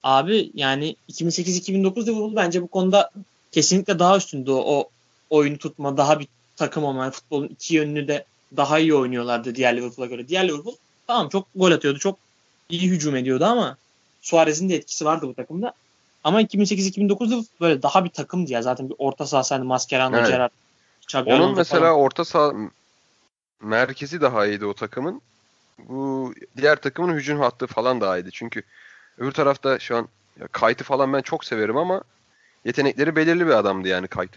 [0.02, 3.10] Abi yani 2008-2009 Liverpool bence bu konuda
[3.52, 4.90] kesinlikle daha üstündü o, o
[5.30, 7.10] oyunu tutma, daha bir takım olma.
[7.10, 8.24] Futbolun iki yönünü de
[8.56, 10.28] daha iyi oynuyorlardı diğer Liverpool'a göre.
[10.28, 10.74] Diğer Liverpool
[11.06, 12.18] tamam çok gol atıyordu, çok
[12.68, 13.76] iyi hücum ediyordu ama
[14.22, 15.72] Suarez'in de etkisi vardı bu takımda.
[16.24, 18.62] Ama 2008-2009 Liverpool böyle daha bir takımdı ya.
[18.62, 20.28] Zaten bir orta saha sen Mascherano, Evet.
[20.28, 20.50] Gerrard,
[21.02, 21.94] Xabi onun mesela falan.
[21.94, 22.52] orta saha
[23.60, 25.20] merkezi daha iyiydi o takımın.
[25.78, 28.30] Bu diğer takımın hücum hattı falan daha iyiydi.
[28.32, 28.62] Çünkü
[29.18, 30.08] öbür tarafta şu an
[30.40, 32.02] ya Kayt'ı falan ben çok severim ama
[32.64, 34.30] yetenekleri belirli bir adamdı yani Kayt.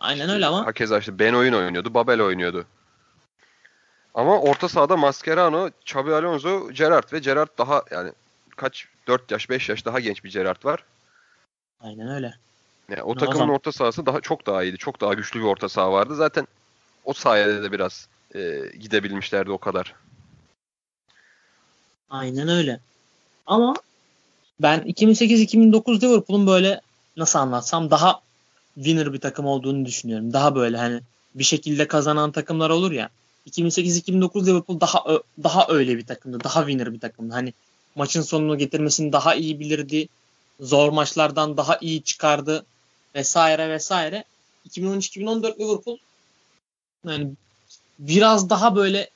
[0.00, 2.66] Aynen öyle ama Hakeza işte Ben oyun oynuyordu, Babel oynuyordu.
[4.14, 8.12] Ama orta sahada Mascherano, Xabi Alonso, Gerrard ve Gerrard daha yani
[8.56, 10.84] kaç 4 yaş 5 yaş daha genç bir Gerrard var.
[11.80, 12.34] aynen öyle.
[12.88, 14.78] Yani o O takımın zaman- orta sahası daha çok daha iyiydi.
[14.78, 16.14] Çok daha güçlü bir orta saha vardı.
[16.16, 16.46] Zaten
[17.04, 19.94] o sayede de biraz e, gidebilmişlerdi o kadar.
[22.10, 22.80] Aynen öyle.
[23.46, 23.74] Ama
[24.60, 26.80] ben 2008-2009 Liverpool'un böyle
[27.16, 28.20] nasıl anlatsam daha
[28.78, 30.32] winner bir takım olduğunu düşünüyorum.
[30.32, 31.00] Daha böyle hani
[31.34, 33.10] bir şekilde kazanan takımlar olur ya.
[33.46, 35.04] 2008-2009 Liverpool daha
[35.42, 36.38] daha öyle bir takımdı.
[36.44, 37.34] Daha winner bir takımdı.
[37.34, 37.52] Hani
[37.94, 40.08] maçın sonunu getirmesini daha iyi bilirdi.
[40.60, 42.66] Zor maçlardan daha iyi çıkardı
[43.14, 44.24] vesaire vesaire.
[44.68, 45.98] 2013-2014 Liverpool
[47.04, 47.32] yani
[47.98, 49.10] biraz daha böyle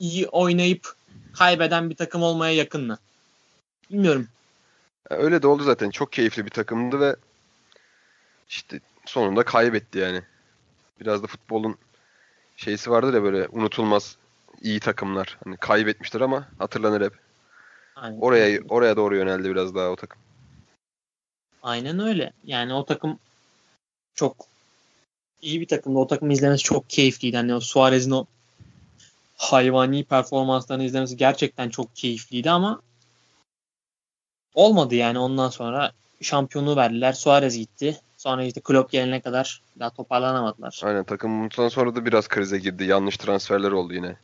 [0.00, 0.94] iyi oynayıp
[1.32, 2.98] kaybeden bir takım olmaya yakın mı?
[3.90, 4.28] Bilmiyorum.
[5.10, 5.90] Öyle de oldu zaten.
[5.90, 7.16] Çok keyifli bir takımdı ve
[8.48, 10.22] işte sonunda kaybetti yani.
[11.00, 11.78] Biraz da futbolun
[12.56, 14.16] şeysi vardır ya böyle unutulmaz
[14.62, 15.38] iyi takımlar.
[15.44, 17.12] Hani kaybetmiştir ama hatırlanır hep.
[17.96, 18.20] Aynen.
[18.20, 20.20] Oraya oraya doğru yöneldi biraz daha o takım.
[21.62, 22.32] Aynen öyle.
[22.44, 23.18] Yani o takım
[24.14, 24.36] çok
[25.42, 25.98] iyi bir takımdı.
[25.98, 27.36] O takımı izlemesi çok keyifliydi.
[27.36, 28.26] Hani o Suarez'in o
[29.36, 32.82] hayvani performanslarını izlemesi gerçekten çok keyifliydi ama
[34.54, 37.12] olmadı yani ondan sonra şampiyonluğu verdiler.
[37.12, 38.00] Suarez gitti.
[38.24, 40.80] Sonra işte Klopp gelene kadar daha toparlanamadılar.
[40.84, 42.84] Aynen takım bundan sonra da biraz krize girdi.
[42.84, 44.16] Yanlış transferler oldu yine.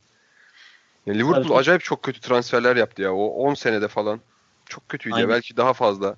[1.07, 1.55] Ya Liverpool Tabii.
[1.55, 3.15] acayip çok kötü transferler yaptı ya.
[3.15, 4.21] O 10 senede falan.
[4.67, 5.17] Çok kötüydü ya.
[5.17, 5.29] Aynen.
[5.29, 6.17] Belki daha fazla.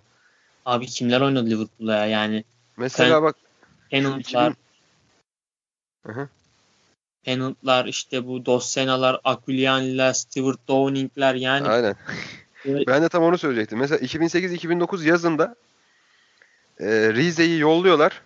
[0.65, 2.07] Abi kimler oynadı Liverpool'da ya?
[2.07, 2.45] Yani
[2.77, 3.37] Mesela Sen- bak
[3.91, 4.57] Pennant'lar, 2000
[6.07, 6.29] Hı hı.
[7.25, 11.97] Pennant'lar işte bu Dos Sena'lar, Aquiliani'ler, Stuart Downing'ler yani Aynen.
[12.65, 13.79] Ben de tam onu söyleyecektim.
[13.79, 15.57] Mesela 2008-2009 yazında
[16.83, 18.21] e, Rize'yi yolluyorlar.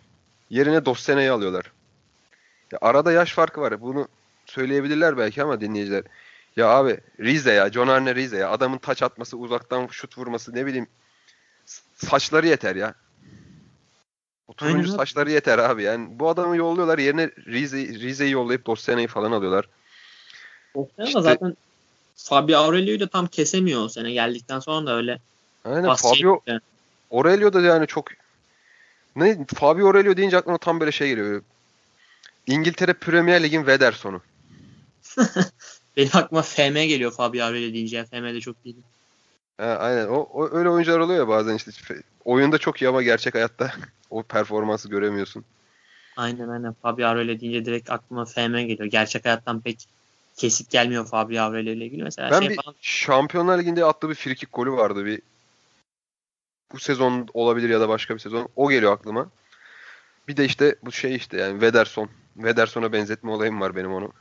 [0.50, 1.72] Yerine Dossene'yi alıyorlar.
[2.72, 3.80] Ya arada yaş farkı var.
[3.80, 4.08] Bunu
[4.46, 6.02] söyleyebilirler belki ama dinleyiciler.
[6.56, 7.72] Ya abi Rize ya.
[7.72, 8.50] John Arne Rize ya.
[8.50, 10.86] Adamın taç atması, uzaktan şut vurması ne bileyim.
[11.96, 12.94] Saçları yeter ya.
[14.48, 14.96] O turuncu Aynen.
[14.96, 15.82] saçları yeter abi.
[15.82, 16.98] Yani bu adamı yolluyorlar.
[16.98, 19.68] Yerine Rize, Rize'yi yollayıp Dosyana'yı falan alıyorlar.
[20.74, 21.56] Ama İşte- zaten
[22.16, 24.12] Fabio Aurelio'yu da tam kesemiyor o sene.
[24.12, 25.18] Geldikten sonra da öyle.
[25.64, 26.40] Aynen Fabio.
[27.10, 28.08] Aurelio da yani çok
[29.16, 31.42] ne Fabio Aurelio deyince aklıma tam böyle şey geliyor.
[32.46, 34.22] İngiltere Premier Lig'in Wederson'u.
[35.96, 38.04] Benim aklıma FM geliyor Fabio Aurelio deyince.
[38.04, 38.76] FM de çok iyi.
[39.58, 40.06] Ha, aynen.
[40.06, 41.70] O, o öyle oyuncular oluyor ya bazen işte
[42.24, 43.72] oyunda çok iyi ama gerçek hayatta
[44.10, 45.44] o performansı göremiyorsun.
[46.16, 46.72] Aynen aynen.
[46.82, 48.84] Fabio Aurelio deyince direkt aklıma FM geliyor.
[48.84, 49.78] Gerçek hayattan pek
[50.36, 52.02] kesik gelmiyor Fabio Aurelio ile ilgili.
[52.02, 55.22] Mesela Ben şey bir falan Şampiyonlar Ligi'nde attığı bir frikik golü vardı bir
[56.72, 58.48] bu sezon olabilir ya da başka bir sezon.
[58.56, 59.30] O geliyor aklıma.
[60.28, 62.08] Bir de işte bu şey işte yani Wederson.
[62.34, 64.12] Wederson'a benzetme olayım var benim onu.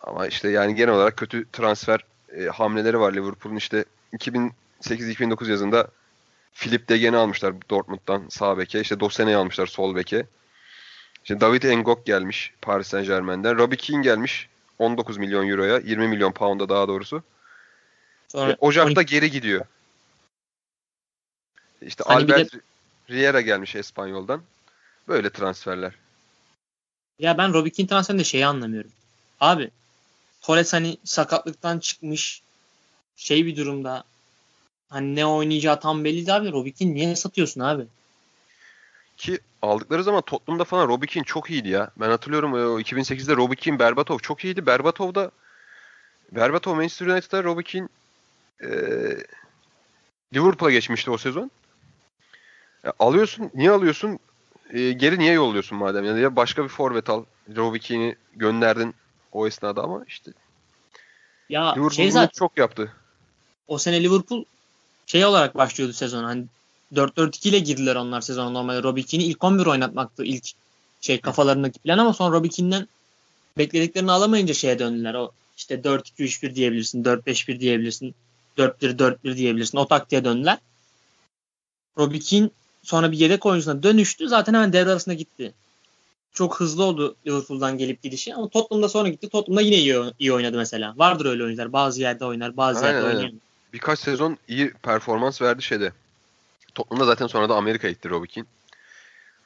[0.00, 2.00] Ama işte yani genel olarak kötü transfer
[2.36, 5.88] e, hamleleri var Liverpool'un işte 2008-2009 yazında
[6.54, 8.80] Philip Degen'i almışlar Dortmund'dan sağ beke.
[8.80, 10.26] İşte Dosene'yi almışlar sol beke.
[11.22, 13.58] İşte David Ngok gelmiş Paris Saint Germain'den.
[13.58, 15.78] Robbie Keane gelmiş 19 milyon euroya.
[15.78, 17.22] 20 milyon pound'a daha doğrusu.
[18.28, 19.66] sonra Ocak'ta 12 geri gidiyor.
[21.82, 22.50] İşte Hani Albert
[23.10, 24.42] Riera gelmiş Espanyol'dan.
[25.08, 25.92] Böyle transferler.
[27.18, 28.90] Ya ben Robbie Keane transferinde şeyi anlamıyorum.
[29.40, 29.70] Abi
[30.40, 32.42] Torres hani sakatlıktan çıkmış
[33.16, 34.04] şey bir durumda
[34.88, 36.52] hani ne oynayacağı tam belli değil abi.
[36.52, 37.86] Robbie Keane niye satıyorsun abi?
[39.16, 41.90] Ki aldıkları zaman Tottenham'da falan Robbie Keane çok iyiydi ya.
[41.96, 44.66] Ben hatırlıyorum e, o 2008'de Robbie Keane, Berbatov çok iyiydi.
[44.66, 45.30] Berbatov da
[46.32, 47.88] Berbatov Manchester United'da Robbie Keane
[48.62, 48.68] e,
[50.34, 51.50] Liverpool'a geçmişti o sezon.
[52.86, 54.18] Ya alıyorsun, niye alıyorsun?
[54.70, 56.04] E, geri niye yolluyorsun madem?
[56.04, 57.24] Yani ya başka bir forvet al.
[57.56, 58.94] Robbie Keane'i gönderdin
[59.32, 60.32] o esnada ama işte
[61.48, 62.92] Ya Liverpool şey zaten çok yaptı.
[63.68, 64.44] o sene Liverpool
[65.06, 66.24] şey olarak başlıyordu sezon.
[66.24, 66.44] Hani
[66.94, 68.82] 4-4-2 ile girdiler onlar sezona normalde.
[68.82, 70.44] Robbie Keane'i ilk 11 oynatmaktı ilk
[71.00, 72.88] şey kafalarındaki plan ama sonra Robbie Keane'den
[73.58, 75.14] beklediklerini alamayınca şeye döndüler.
[75.14, 78.14] O işte 4-2-3-1 diyebilirsin, 4-5-1 diyebilirsin,
[78.58, 79.78] 4-1-4-1 diyebilirsin.
[79.78, 80.58] O taktiğe döndüler.
[81.98, 82.50] Robbie Keane
[82.86, 84.28] sonra bir yedek oyuncusuna dönüştü.
[84.28, 85.54] Zaten hemen devre arasında gitti.
[86.32, 89.28] Çok hızlı oldu Liverpool'dan gelip gidişi ama Tottenham'da sonra gitti.
[89.28, 90.94] Tottenham'da yine iyi, iyi oynadı mesela.
[90.96, 91.72] Vardır öyle oyuncular.
[91.72, 93.40] Bazı yerde oynar, bazı Aynen, yerde oynayamıyor.
[93.72, 95.92] Birkaç sezon iyi performans verdi şeyde.
[96.74, 98.46] Tottenham'da zaten sonra da Amerika'ya gitti Robbie Keane.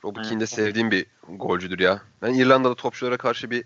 [0.05, 0.22] Robbie.
[0.22, 2.03] Keane de sevdiğim bir golcüdür ya.
[2.22, 3.64] Ben İrlanda'da topçulara karşı bir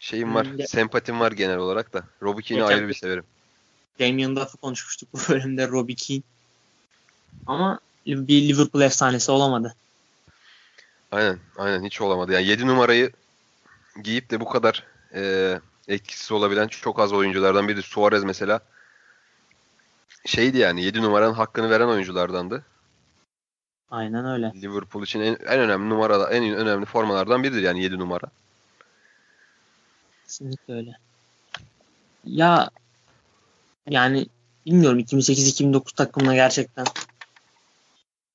[0.00, 0.46] şeyim var.
[0.56, 2.04] Ya- Sempatim var genel olarak da.
[2.22, 3.24] Robbie Keane'i ayrı bir severim.
[4.00, 6.22] Damien Duff'ı konuşmuştuk bu bölümde Robbie Keane.
[7.46, 7.80] Ama
[8.12, 9.74] bir Liverpool efsanesi olamadı.
[11.12, 11.38] Aynen.
[11.58, 12.32] Aynen hiç olamadı.
[12.32, 13.12] Yani 7 numarayı
[14.02, 17.82] giyip de bu kadar e, etkisiz olabilen çok az oyunculardan biri.
[17.82, 18.60] Suarez mesela
[20.26, 22.64] şeydi yani 7 numaranın hakkını veren oyunculardandı.
[23.90, 24.52] Aynen öyle.
[24.54, 28.26] Liverpool için en, en önemli numara en önemli formalardan biridir yani 7 numara.
[30.24, 30.96] Kesinlikle öyle.
[32.24, 32.70] Ya
[33.90, 34.26] yani
[34.66, 36.84] bilmiyorum 2008-2009 takımına gerçekten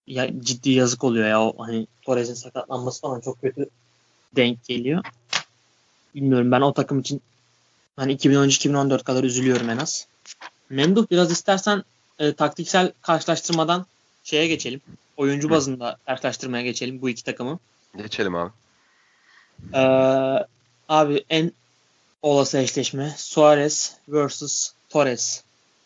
[0.07, 3.69] ya ciddi yazık oluyor ya o hani Torres'in sakatlanması falan çok kötü
[4.35, 5.03] denk geliyor.
[6.15, 7.21] Bilmiyorum ben o takım için
[7.95, 10.07] hani 2013-2014 kadar üzülüyorum en az.
[10.69, 11.83] Memduh biraz istersen
[12.19, 13.85] e, taktiksel karşılaştırmadan
[14.23, 14.81] şeye geçelim.
[15.17, 17.59] Oyuncu bazında karşılaştırmaya geçelim bu iki takımı.
[17.97, 18.51] Geçelim abi.
[19.73, 19.79] Ee,
[20.89, 21.51] abi en
[22.21, 25.43] olası eşleşme Suarez vs Torres.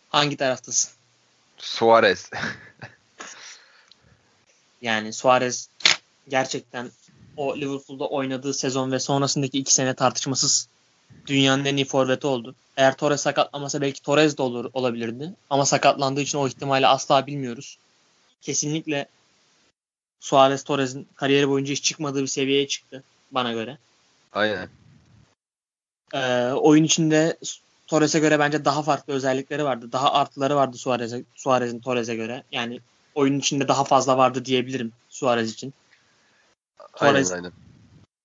[0.09, 0.91] Hangi taraftasın?
[1.57, 2.29] Suarez.
[4.81, 5.69] Yani Suarez
[6.29, 6.91] gerçekten
[7.37, 10.67] o Liverpool'da oynadığı sezon ve sonrasındaki iki sene tartışmasız
[11.27, 12.55] dünyanın en iyi forveti oldu.
[12.77, 15.33] Eğer Torres sakatlamasa belki Torres de olur olabilirdi.
[15.49, 17.77] Ama sakatlandığı için o ihtimali asla bilmiyoruz.
[18.41, 19.07] Kesinlikle
[20.19, 23.77] Suarez Torres'in kariyeri boyunca hiç çıkmadığı bir seviyeye çıktı bana göre.
[24.33, 24.69] Aynen.
[26.13, 27.37] Ee, oyun içinde
[27.87, 29.91] Torres'e göre bence daha farklı özellikleri vardı.
[29.91, 32.43] Daha artıları vardı Suarez'e, Suarez'in Torres'e göre.
[32.51, 32.79] Yani
[33.19, 35.73] oyun içinde daha fazla vardı diyebilirim Suarez için.
[36.93, 37.51] Aynen Torres- aynen.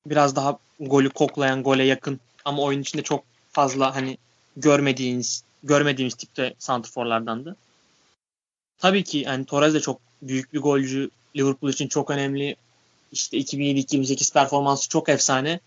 [0.07, 4.19] Biraz daha golü koklayan, gole yakın ama oyun içinde çok fazla hani
[4.57, 7.57] görmediğiniz görmediğimiz tipte santrforlardandı.
[8.79, 11.11] Tabii ki yani Torres de çok büyük bir golcü.
[11.37, 12.57] Liverpool için çok önemli.
[13.13, 15.61] İşte 2007-2008 performansı çok efsane.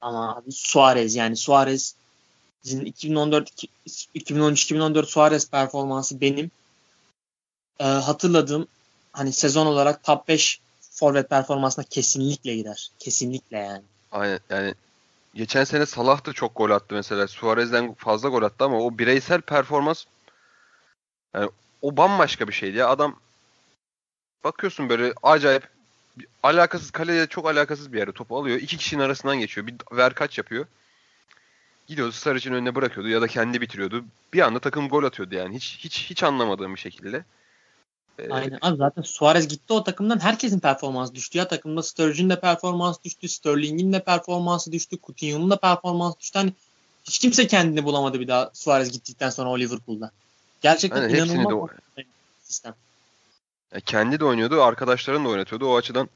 [0.00, 3.50] Ama abi Suarez yani Suarez'in 2014
[4.14, 6.50] 2013-2014 Suarez performansı benim
[7.80, 8.66] e, hatırladığım
[9.12, 12.90] hani sezon olarak top 5 forvet performansına kesinlikle gider.
[12.98, 13.82] Kesinlikle yani.
[14.12, 14.74] Aynen yani
[15.34, 17.28] geçen sene Salah da çok gol attı mesela.
[17.28, 20.04] Suarez'den fazla gol attı ama o bireysel performans
[21.34, 21.50] yani
[21.82, 22.88] o bambaşka bir şeydi ya.
[22.88, 23.16] Adam
[24.44, 25.68] bakıyorsun böyle acayip
[26.42, 28.58] alakasız kaleye çok alakasız bir yere topu alıyor.
[28.58, 29.66] İki kişinin arasından geçiyor.
[29.66, 30.66] Bir ver kaç yapıyor.
[31.86, 34.04] Gidiyordu Sarıç'ın önüne bırakıyordu ya da kendi bitiriyordu.
[34.32, 35.56] Bir anda takım gol atıyordu yani.
[35.56, 37.24] Hiç hiç hiç anlamadığım bir şekilde.
[38.18, 38.58] Ee, Aynen.
[38.62, 41.48] Abi zaten Suarez gitti o takımdan herkesin performansı düştü ya.
[41.48, 43.28] Takımda Sturridge'in de performansı düştü.
[43.28, 44.98] Sterling'in de performansı düştü.
[45.02, 46.38] Coutinho'nun da performansı düştü.
[46.38, 46.52] Hani
[47.04, 50.10] hiç kimse kendini bulamadı bir daha Suarez gittikten sonra o Liverpool'da.
[50.60, 52.04] Gerçekten Aynen, inanılmaz de
[52.42, 52.74] sistem.
[53.74, 55.66] Ya kendi de oynuyordu, arkadaşlarını da oynatıyordu.
[55.66, 56.08] O açıdan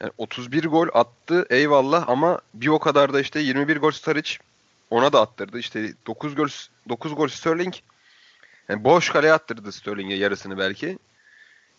[0.00, 4.30] yani 31 gol attı eyvallah ama bir o kadar da işte 21 gol Sturridge
[4.90, 5.58] ona da attırdı.
[5.58, 6.48] İşte 9 gol
[6.88, 7.74] 9 gol Sterling.
[8.68, 10.98] Yani boş kaleye attırdı Sterling'e yarısını belki.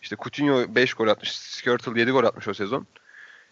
[0.06, 2.86] İşte Coutinho 5 gol atmış, Skirtle 7 gol atmış o sezon.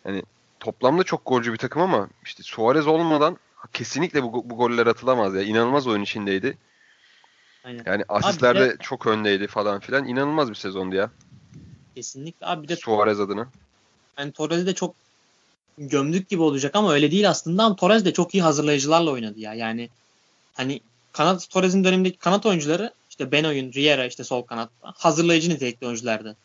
[0.04, 0.22] Yani
[0.60, 3.38] toplamda çok golcü bir takım ama işte Suarez olmadan
[3.72, 5.42] kesinlikle bu, bu goller atılamaz ya.
[5.42, 6.58] İnanılmaz oyun içindeydi.
[7.64, 7.82] Aynen.
[7.86, 10.06] Yani asistlerde de- çok öndeydi falan filan.
[10.06, 11.10] İnanılmaz bir sezondu ya.
[11.94, 12.46] Kesinlikle.
[12.46, 13.48] Abi bir de Suarez adına.
[14.18, 14.94] yani Torres'i de çok
[15.78, 19.54] gömdük gibi olacak ama öyle değil aslında ama Torres de çok iyi hazırlayıcılarla oynadı ya.
[19.54, 19.88] Yani
[20.54, 20.80] hani
[21.12, 26.36] kanat Torres'in dönemindeki kanat oyuncuları işte Benoy'un, Riera işte sol kanatta hazırlayıcı nitelikli oyunculardı.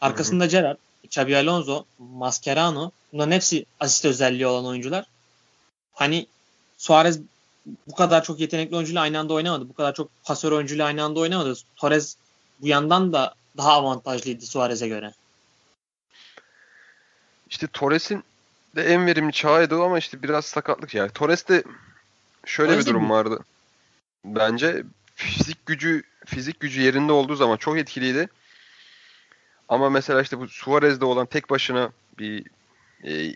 [0.00, 5.06] Arkasında Gerrard, Xabi Alonso, Mascherano bunların hepsi asist özelliği olan oyuncular.
[5.92, 6.26] Hani
[6.78, 7.20] Suarez
[7.86, 9.68] bu kadar çok yetenekli oyuncuyla aynı anda oynamadı.
[9.68, 11.54] Bu kadar çok pasör oyuncuyla aynı anda oynamadı.
[11.76, 12.16] Torres
[12.60, 15.12] bu yandan da daha avantajlıydı Suarez'e göre.
[17.50, 18.24] İşte Torres'in
[18.76, 21.10] de en verimli çağıydı ama işte biraz sakatlık yani.
[21.10, 21.64] Torres'te
[22.46, 23.10] şöyle Torres bir de durum mi?
[23.10, 23.44] vardı.
[24.24, 24.84] Bence
[25.16, 28.28] fizik gücü fizik gücü yerinde olduğu zaman çok etkiliydi.
[29.68, 32.44] Ama mesela işte bu Suarez'de olan tek başına bir
[33.04, 33.34] e,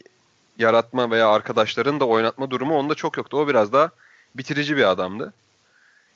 [0.58, 3.36] yaratma veya arkadaşların da oynatma durumu onda çok yoktu.
[3.36, 3.90] O biraz daha
[4.34, 5.32] bitirici bir adamdı.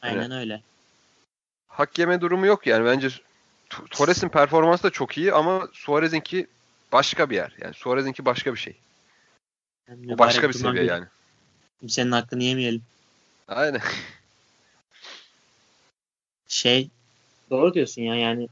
[0.02, 0.62] Aynen öyle.
[1.68, 3.08] Hak yeme durumu yok yani bence
[3.90, 6.46] Torres'in performansı da çok iyi ama Suarez'inki
[6.92, 7.54] başka bir yer.
[7.60, 8.76] Yani Suarez'inki başka bir şey.
[9.88, 11.06] Yani O başka bir seviye bir- yani.
[11.80, 12.82] Kimsenin hakkını yemeyelim.
[13.48, 13.80] Aynen.
[16.48, 16.88] Şey
[17.50, 18.48] doğru diyorsun ya yani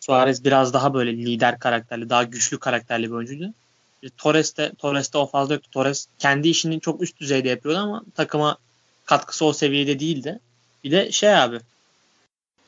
[0.00, 3.54] Suarez biraz daha böyle lider karakterli, daha güçlü karakterli bir oyuncuydu.
[4.02, 5.70] E, Torres'te Torres'te o fazla yoktu.
[5.70, 8.56] Torres kendi işini çok üst düzeyde yapıyordu ama takıma
[9.04, 10.40] katkısı o seviyede değildi.
[10.84, 11.60] Bir de şey abi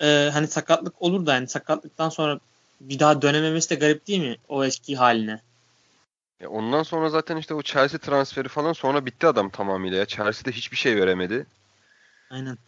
[0.01, 2.41] e, hani sakatlık olur da yani sakatlıktan sonra
[2.81, 5.41] bir daha dönememesi de garip değil mi o eski haline?
[6.41, 10.07] Ya ondan sonra zaten işte o Chelsea transferi falan sonra bitti adam tamamıyla ya.
[10.07, 11.47] Chelsea'de hiçbir şey veremedi.
[12.31, 12.59] Aynen.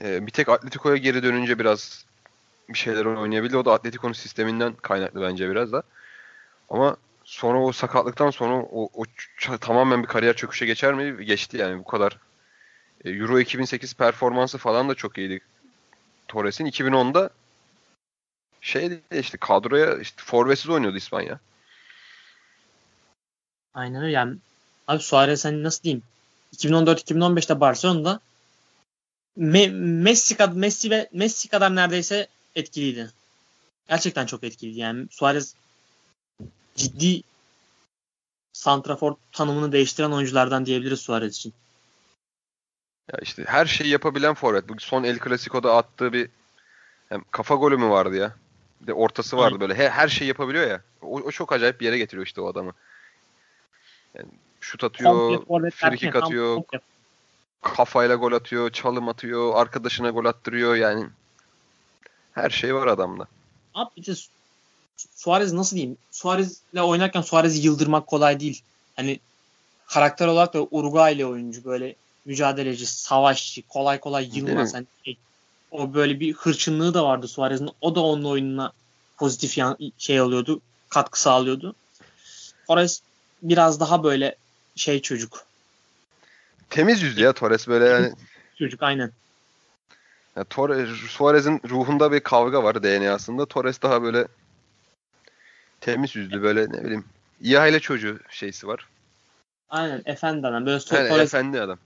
[0.00, 2.04] Ee, bir tek Atletico'ya geri dönünce biraz
[2.68, 3.56] bir şeyler oynayabildi.
[3.56, 5.82] O da Atletico'nun sisteminden kaynaklı bence biraz da.
[6.70, 9.04] Ama sonra o sakatlıktan sonra o, o
[9.60, 11.26] tamamen bir kariyer çöküşe geçer mi?
[11.26, 12.18] Geçti yani bu kadar.
[13.04, 15.40] E, Euro 2008 performansı falan da çok iyiydi.
[16.28, 17.30] Torres'in 2010'da
[18.60, 21.38] şeydi işte kadroya işte forvetsiz oynuyordu İspanya.
[23.74, 24.12] Aynen öyle.
[24.12, 24.36] Yani,
[24.88, 26.02] abi Suarez hani nasıl diyeyim?
[26.56, 28.20] 2014-2015'te Barcelona'da
[29.36, 29.70] Me-
[30.02, 33.10] Messi, Messi ve Messi kadar neredeyse etkiliydi.
[33.88, 34.78] Gerçekten çok etkiliydi.
[34.78, 35.54] Yani Suarez
[36.76, 37.22] ciddi
[38.52, 41.52] santrafor tanımını değiştiren oyunculardan diyebiliriz Suarez için.
[43.12, 44.68] Ya işte her şeyi yapabilen forvet.
[44.68, 46.30] Bu son El Clasico'da attığı bir
[47.08, 48.36] hem kafa golü mü vardı ya?
[48.80, 49.60] Bir de ortası vardı Aynen.
[49.60, 49.74] böyle.
[49.74, 50.82] He- her şeyi yapabiliyor ya.
[51.02, 52.72] O, o çok acayip bir yere getiriyor işte o adamı.
[54.14, 54.28] Yani
[54.60, 56.80] şut atıyor, free kick atıyor, komple.
[57.64, 61.06] Kafayla gol atıyor, çalım atıyor, arkadaşına gol attırıyor yani.
[62.32, 63.26] Her şey var adamda.
[63.74, 64.30] Abi Su-
[65.16, 65.96] Suarez nasıl diyeyim?
[66.10, 68.62] Suarez'le oynarken Suarez'i yıldırmak kolay değil.
[68.96, 69.20] Hani
[69.86, 74.74] karakter olarak da Uruguaylı oyuncu böyle mücadeleci, savaşçı, kolay kolay yılmaz.
[74.74, 75.18] Hani şey,
[75.70, 77.70] o böyle bir hırçınlığı da vardı Suarez'in.
[77.80, 78.72] O da onun oyununa
[79.18, 81.74] pozitif yan, şey oluyordu, katkı sağlıyordu.
[82.66, 83.02] Suarez
[83.42, 84.36] biraz daha böyle
[84.76, 85.46] şey çocuk.
[86.74, 88.12] Temiz yüzlü ya Torres böyle yani.
[88.58, 89.12] Çocuk aynen.
[90.36, 93.46] Ya Torres, Suarez'in ruhunda bir kavga var DNA'sında.
[93.46, 94.26] Torres daha böyle
[95.80, 97.04] temiz yüzlü böyle ne bileyim
[97.40, 98.88] iyi aile çocuğu şeysi var.
[99.70, 100.66] Aynen efendi adam.
[100.66, 101.78] Böyle Su- Yani Suarez efendi adam.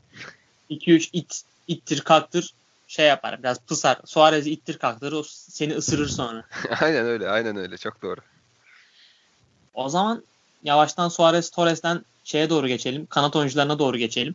[0.70, 2.54] 2-3 it, ittir kalktır
[2.86, 4.00] şey yapar biraz pısar.
[4.04, 6.44] Suarez'i ittir kalktır o seni ısırır sonra.
[6.80, 7.76] aynen öyle, aynen öyle.
[7.76, 8.20] Çok doğru.
[9.74, 10.24] O zaman
[10.62, 13.06] yavaştan Suarez Torres'ten şeye doğru geçelim.
[13.06, 14.34] Kanat oyuncularına doğru geçelim.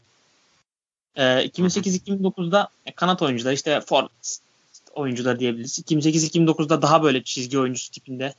[1.15, 4.07] Ee, 2008-2009'da kanat oyuncular işte for
[4.93, 5.79] oyuncular diyebiliriz.
[5.79, 8.33] 2008-2009'da daha böyle çizgi oyuncusu tipinde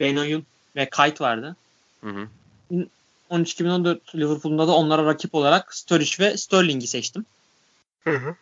[0.00, 0.46] Benoyun
[0.76, 1.56] ve Kite vardı.
[2.00, 2.28] Hı hı.
[3.30, 7.26] 2013-2014 Liverpool'unda da onlara rakip olarak Sturridge ve Sterling'i seçtim.
[8.04, 8.34] Hı hı.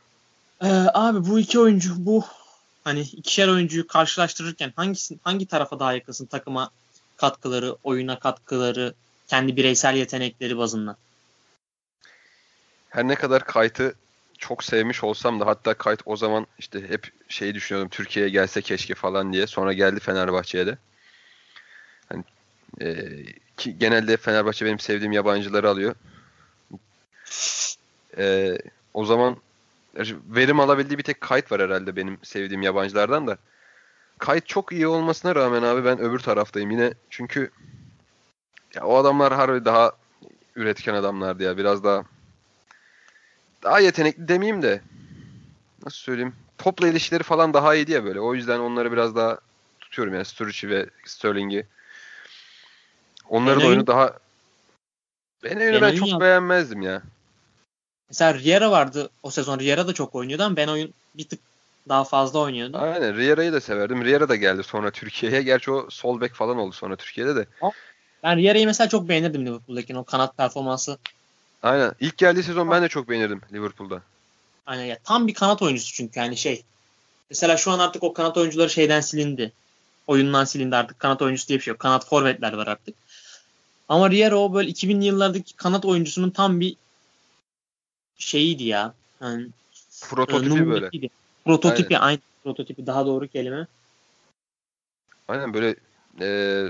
[0.62, 2.24] Ee, abi bu iki oyuncu bu
[2.84, 6.70] hani ikişer oyuncuyu karşılaştırırken hangisi hangi tarafa daha yakınsın takıma
[7.16, 8.94] katkıları, oyuna katkıları,
[9.28, 10.96] kendi bireysel yetenekleri bazında?
[12.92, 13.94] Her ne kadar kayıtı
[14.38, 18.94] çok sevmiş olsam da hatta kayıt o zaman işte hep şeyi düşünüyordum Türkiye'ye gelse keşke
[18.94, 19.46] falan diye.
[19.46, 20.78] Sonra geldi Fenerbahçe'ye de.
[22.08, 22.24] Hani,
[22.80, 23.06] e,
[23.56, 25.94] ki genelde Fenerbahçe benim sevdiğim yabancıları alıyor.
[28.18, 28.58] E,
[28.94, 29.36] o zaman
[30.26, 33.36] verim alabildiği bir tek kayıt var herhalde benim sevdiğim yabancılardan da.
[34.18, 36.94] Kayıt çok iyi olmasına rağmen abi ben öbür taraftayım yine.
[37.10, 37.50] Çünkü
[38.74, 39.92] ya o adamlar harbi daha
[40.56, 41.56] üretken adamlardı ya.
[41.56, 42.04] Biraz daha
[43.62, 44.80] daha yetenekli demeyeyim de
[45.84, 48.20] nasıl söyleyeyim topla ilişkileri falan daha iyiydi ya böyle.
[48.20, 49.38] O yüzden onları biraz daha
[49.80, 51.66] tutuyorum yani Sturridge'i ve Sterling'i.
[53.28, 54.18] Onların Benayoun- oyunu daha
[55.44, 57.02] ben Benayoun çok yap- beğenmezdim ya.
[58.08, 59.58] Mesela Riera vardı o sezon.
[59.58, 61.40] Riera da çok oynuyordu ama ben oyun bir tık
[61.88, 62.78] daha fazla oynuyordu.
[62.78, 64.04] Aynen Riera'yı da severdim.
[64.04, 65.42] Riera da geldi sonra Türkiye'ye.
[65.42, 67.46] Gerçi o sol bek falan oldu sonra Türkiye'de de.
[68.22, 70.98] Ben Riera'yı mesela çok beğenirdim Liverpool'daki o kanat performansı.
[71.62, 71.92] Aynen.
[72.00, 74.02] İlk geldiği sezon ben de çok beğenirdim Liverpool'da.
[74.64, 76.64] Hani ya tam bir kanat oyuncusu çünkü yani şey.
[77.30, 79.52] Mesela şu an artık o kanat oyuncuları şeyden silindi.
[80.06, 80.98] Oyundan silindi artık.
[80.98, 81.80] Kanat oyuncusu diye bir şey yok.
[81.80, 82.94] Kanat forvetler var artık.
[83.88, 86.76] Ama Riera o böyle 2000'li yıllardaki kanat oyuncusunun tam bir
[88.18, 88.94] şeyiydi ya.
[89.20, 89.48] Yani
[90.10, 90.90] Prototipi böyle.
[91.44, 93.66] Prototipi aynı prototipi daha doğru kelime.
[95.28, 95.76] Aynen böyle
[96.20, 96.26] e,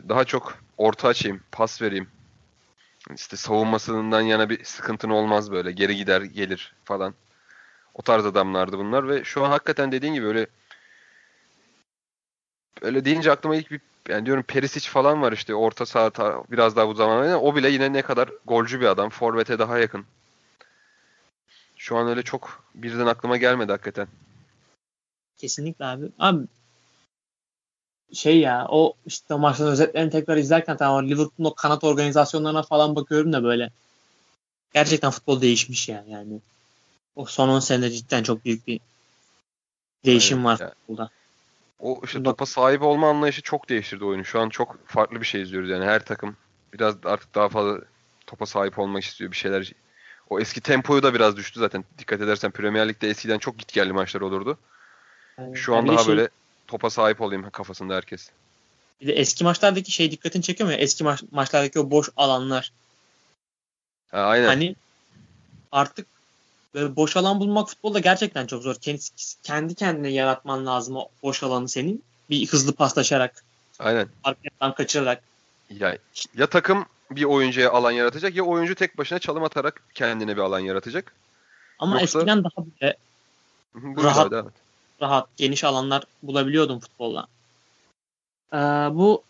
[0.09, 2.09] daha çok orta açayım, pas vereyim.
[3.15, 5.73] İşte savunmasından yana bir sıkıntın olmaz böyle.
[5.73, 7.15] Geri gider, gelir falan.
[7.95, 10.47] O tarz adamlardı bunlar ve şu an hakikaten dediğin gibi öyle
[12.83, 16.89] öyle deyince aklıma ilk bir yani diyorum Perisic falan var işte orta saha biraz daha
[16.89, 19.11] bu zaman o bile yine ne kadar golcü bir adam.
[19.11, 20.05] Forvet'e daha yakın.
[21.77, 24.09] Şu an öyle çok birden aklıma gelmedi hakikaten.
[25.39, 26.07] Kesinlikle abi.
[26.19, 26.47] Abi
[28.13, 33.33] şey ya o işte maçların özetlerini tekrar izlerken tamam Liverpool'un o kanat organizasyonlarına falan bakıyorum
[33.33, 33.71] da böyle
[34.75, 36.41] gerçekten futbol değişmiş ya yani.
[37.17, 38.81] O son 10 senede cidden çok büyük bir
[40.05, 40.71] değişim Aynen var ya.
[40.71, 41.11] futbolda.
[41.81, 44.25] O işte Bak- topa sahip olma anlayışı çok değiştirdi oyunu.
[44.25, 46.37] Şu an çok farklı bir şey izliyoruz yani her takım
[46.73, 47.79] biraz artık daha fazla
[48.27, 49.73] topa sahip olmak istiyor bir şeyler.
[50.31, 51.85] O eski tempoyu da biraz düştü zaten.
[51.99, 54.59] Dikkat edersen Premier Lig'de eskiden çok gitgelli maçlar olurdu.
[55.39, 56.29] Yani Şu an daha şey- böyle
[56.73, 58.31] topa sahip olayım kafasında herkes.
[59.01, 60.75] Bir de eski maçlardaki şey dikkatini çekiyor mu?
[60.75, 62.73] Eski maç, maçlardaki o boş alanlar.
[64.11, 64.47] Ha, aynen.
[64.47, 64.77] Hani
[65.73, 66.07] artık
[66.75, 68.75] böyle boş alan bulmak futbolda gerçekten çok zor.
[68.75, 69.01] Kendi,
[69.43, 72.03] kendi kendine yaratman lazım o boş alanı senin.
[72.31, 73.45] Bir hızlı paslaşarak,
[73.79, 74.09] Aynen.
[74.25, 75.23] arkadan kaçırarak.
[75.71, 75.99] Ya,
[76.35, 80.61] ya takım bir oyuncuya alan yaratacak ya oyuncu tek başına çalım atarak kendine bir alan
[80.61, 81.13] yaratacak.
[81.79, 82.97] Ama Yoksa- eskiden daha böyle
[83.75, 84.27] buyur Rahat.
[84.27, 84.55] abi, devam et.
[85.03, 87.27] Rahat, geniş alanlar bulabiliyordum futbolla.
[88.53, 88.57] Ee,
[88.93, 89.23] bu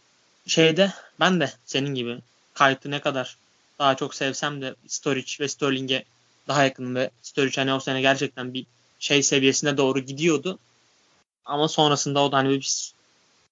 [0.47, 2.19] şeyde ben de senin gibi
[2.55, 3.37] kayıtı ne kadar
[3.79, 6.05] daha çok sevsem de Sturridge ve Sterling'e
[6.49, 8.67] daha yakınım ve Sturridge hani o sene gerçekten bir
[8.99, 10.59] şey seviyesine doğru gidiyordu.
[11.45, 12.93] Ama sonrasında o da hani bir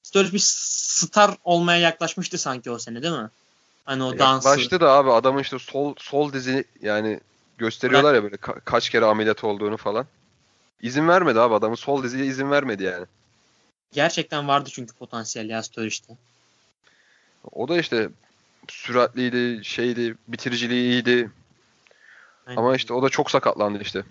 [0.02, 3.30] Sturridge bir star olmaya yaklaşmıştı sanki o sene değil mi?
[3.84, 4.48] Hani o dansı.
[4.48, 7.20] Yaklaştı da abi adamın işte sol sol dizi yani
[7.58, 10.06] gösteriyorlar ya böyle ka- kaç kere ameliyat olduğunu falan.
[10.82, 13.06] İzin vermedi abi adamın sol diziye izin vermedi yani.
[13.92, 16.16] Gerçekten vardı çünkü potansiyel ya Sturridge'de.
[17.52, 18.08] O da işte
[18.68, 21.30] süratliydi, şeydi, bitiriciliği iyiydi.
[22.46, 22.60] Aynen.
[22.60, 24.04] Ama işte o da çok sakatlandı işte.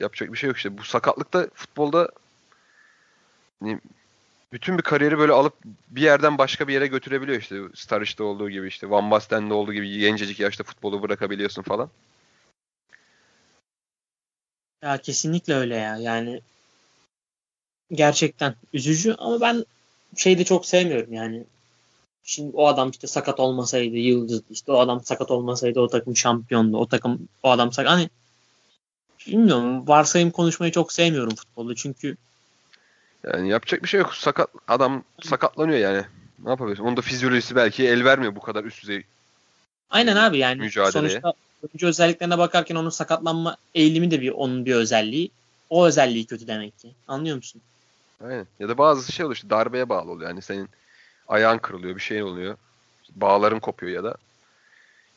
[0.00, 0.78] Yapacak bir şey yok işte.
[0.78, 2.08] Bu sakatlıkta futbolda
[3.60, 3.80] hani
[4.52, 5.54] bütün bir kariyeri böyle alıp
[5.90, 7.60] bir yerden başka bir yere götürebiliyor işte.
[7.74, 11.90] Staric'te olduğu gibi işte Van Basten'de olduğu gibi gencecik yaşta futbolu bırakabiliyorsun falan.
[14.82, 15.96] Ya kesinlikle öyle ya.
[15.96, 16.40] Yani
[17.92, 19.64] gerçekten üzücü ama ben
[20.16, 21.44] şeyi de çok sevmiyorum yani.
[22.24, 24.44] Şimdi o adam işte sakat olmasaydı yıldızdı.
[24.50, 26.76] İşte o adam sakat olmasaydı o takım şampiyondu.
[26.76, 27.92] O takım o adam sakat.
[27.92, 28.10] Hani
[29.26, 31.74] bilmiyorum varsayım konuşmayı çok sevmiyorum futbolda.
[31.74, 32.16] Çünkü
[33.24, 34.14] Yani yapacak bir şey yok.
[34.14, 36.02] Sakat adam sakatlanıyor yani.
[36.44, 36.84] Ne yapabilirsin?
[36.84, 39.04] Onun da fizyolojisi belki el vermiyor bu kadar üst düzey.
[39.90, 41.10] aynen abi yani Mücadeleye.
[41.10, 41.32] sonuçta
[41.62, 45.30] oyuncu özelliklerine bakarken onun sakatlanma eğilimi de bir onun bir özelliği.
[45.70, 46.94] O özelliği kötü demek ki.
[47.08, 47.62] Anlıyor musun?
[48.24, 48.46] Aynen.
[48.58, 50.30] Ya da bazı şey oluyor işte darbeye bağlı oluyor.
[50.30, 50.68] Yani senin
[51.28, 52.56] ayağın kırılıyor, bir şeyin oluyor.
[53.10, 54.14] Bağların kopuyor ya da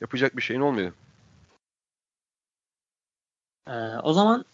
[0.02, 0.92] yapacak bir şeyin olmuyor.
[3.68, 3.72] Ee,
[4.04, 4.46] o zaman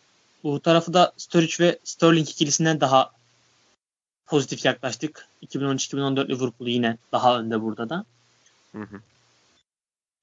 [0.43, 3.11] bu tarafı da Sturridge ve Sterling ikilisinden daha
[4.25, 5.27] pozitif yaklaştık.
[5.43, 8.05] 2013-2014 Liverpool yine daha önde burada da.
[8.71, 9.01] Hı hı.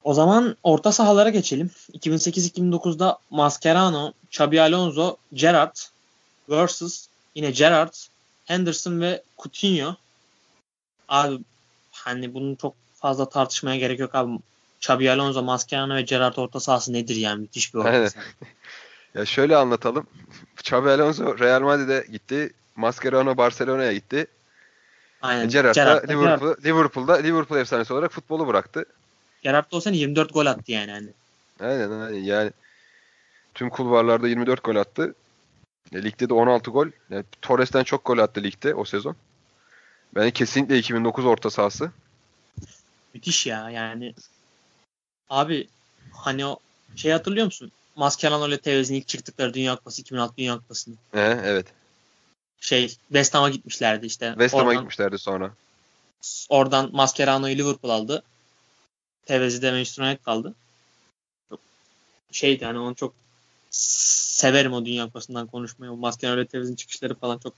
[0.04, 1.70] O zaman orta sahalara geçelim.
[1.92, 5.76] 2008-2009'da Mascherano, Xabi Alonso, Gerrard
[6.48, 7.06] vs.
[7.34, 7.94] yine Gerrard,
[8.44, 9.94] Henderson ve Coutinho.
[11.08, 11.38] Abi
[11.90, 14.38] hani bunun çok fazla tartışmaya gerek yok abi.
[14.80, 17.40] Xabi Alonso, Mascherano ve Gerrard orta sahası nedir yani?
[17.40, 18.08] Müthiş bir orta Aynen.
[18.08, 18.24] saha.
[19.14, 20.06] Ya şöyle anlatalım.
[20.60, 22.52] Xabi Alonso Real Madrid'e gitti.
[22.76, 24.26] Mascherano Barcelona'ya gitti.
[25.22, 25.48] Aynen.
[25.48, 28.84] Gerrard da Gerrard da- Liverpool, Liverpool'da Liverpool efsanesi olarak futbolu bıraktı.
[29.42, 30.90] Gerrard da o sene 24 gol attı yani.
[30.90, 31.08] Hani.
[31.60, 32.50] Aynen aynen yani
[33.54, 35.14] tüm kulvarlarda 24 gol attı.
[35.92, 36.86] E, ligde de 16 gol.
[37.10, 39.16] Yani Torres'ten çok gol attı ligde o sezon.
[40.14, 41.90] Ben kesinlikle 2009 orta sahası.
[43.14, 44.14] Müthiş ya yani.
[45.30, 45.68] Abi
[46.12, 46.58] hani o
[46.96, 47.72] şey hatırlıyor musun?
[47.96, 50.94] Mascherano ile Tevez'in ilk çıktıkları Dünya Kupası 2006 Dünya Kupası'nı.
[51.12, 51.66] He, evet.
[52.60, 54.28] Şey West Ham'a gitmişlerdi işte.
[54.30, 55.50] West Ham'a gitmişlerdi sonra.
[56.48, 58.22] oradan Mascherano'yu Liverpool aldı.
[59.28, 60.54] Tevez'i de Manchester United kaldı.
[61.50, 61.60] Çok
[62.32, 63.14] şeydi hani onu çok
[63.70, 65.92] severim o Dünya Kupası'ndan konuşmayı.
[65.92, 67.54] O Mascherano ile Tevez'in çıkışları falan çok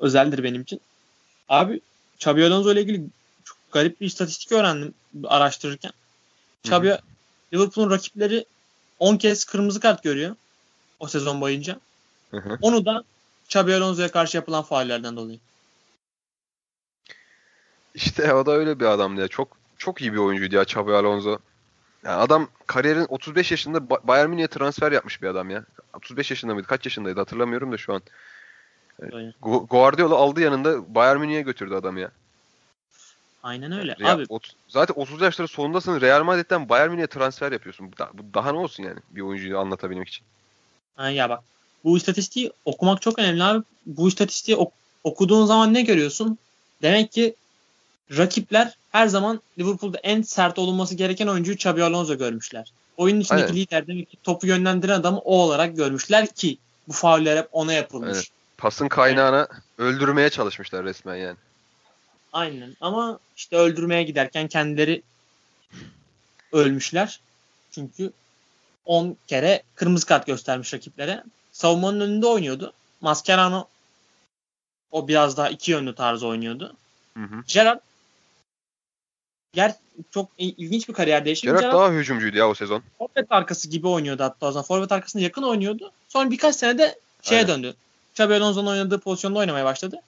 [0.00, 0.80] özeldir benim için.
[1.48, 1.80] Abi
[2.16, 3.02] Xabi Alonso ile ilgili
[3.44, 4.94] çok garip bir istatistik öğrendim
[5.24, 5.92] araştırırken.
[6.64, 6.98] Xabi
[7.54, 8.44] Liverpool'un rakipleri
[8.98, 10.36] 10 kez kırmızı kart görüyor
[11.00, 11.80] o sezon boyunca.
[12.30, 12.58] Hı hı.
[12.62, 13.04] Onu da
[13.46, 15.38] Xabi Alonso'ya karşı yapılan faullerden dolayı.
[17.94, 19.28] İşte o da öyle bir adamdı ya.
[19.28, 21.38] Çok çok iyi bir oyuncuydu ya Xabi Alonso.
[22.04, 25.64] Yani adam kariyerin 35 yaşında Ba- Bayern Münih'e transfer yapmış bir adam ya.
[25.94, 26.66] 35 yaşında mıydı?
[26.66, 28.02] Kaç yaşındaydı hatırlamıyorum da şu an.
[29.00, 29.32] Öyle.
[29.42, 32.10] Gu- Guardiola aldı yanında Bayern Münih'e götürdü adamı ya.
[33.42, 33.96] Aynen öyle.
[34.00, 36.00] Real- Abi ot- zaten 30 yaşları sonundasın.
[36.00, 37.92] Real Madrid'den Bayern Münih'e transfer yapıyorsun.
[37.92, 40.26] Bu, da- bu daha ne olsun yani bir oyuncuyu anlatabilmek için.
[40.96, 41.42] ha ya bak
[41.84, 43.64] bu istatistiği okumak çok önemli abi.
[43.86, 44.72] Bu istatistiği ok-
[45.04, 46.38] okuduğun zaman ne görüyorsun?
[46.82, 47.34] Demek ki
[48.10, 52.72] rakipler her zaman Liverpool'da en sert olunması gereken oyuncuyu Xabi Alonso görmüşler.
[52.96, 53.56] Oyunun içindeki Aynen.
[53.56, 58.16] lider demek ki topu yönlendiren adamı o olarak görmüşler ki bu fauller hep ona yapılmış.
[58.16, 58.28] Evet.
[58.58, 59.48] Pasın kaynağına
[59.78, 61.36] öldürmeye çalışmışlar resmen yani.
[62.32, 65.02] Aynen ama işte öldürmeye giderken kendileri
[66.52, 67.20] ölmüşler.
[67.70, 68.12] Çünkü
[68.84, 71.24] 10 kere kırmızı kart göstermiş rakiplere.
[71.52, 72.72] Savunmanın önünde oynuyordu.
[73.00, 73.68] Mascherano
[74.90, 76.76] o biraz daha iki yönlü tarzı oynuyordu.
[77.16, 77.44] Hı hı.
[77.46, 77.80] Gerrard
[79.56, 79.74] ger
[80.10, 81.58] çok il- ilginç bir kariyer değişimi.
[81.58, 82.82] Gerrard daha hücumcuydu ya o sezon.
[82.98, 84.64] forvet arkası gibi oynuyordu hatta o zaman.
[84.66, 85.92] Forvet arkasına yakın oynuyordu.
[86.08, 87.48] Sonra birkaç senede şeye Aynen.
[87.48, 87.74] döndü.
[88.14, 90.00] Xabi Alonso'nun oynadığı pozisyonda oynamaya başladı.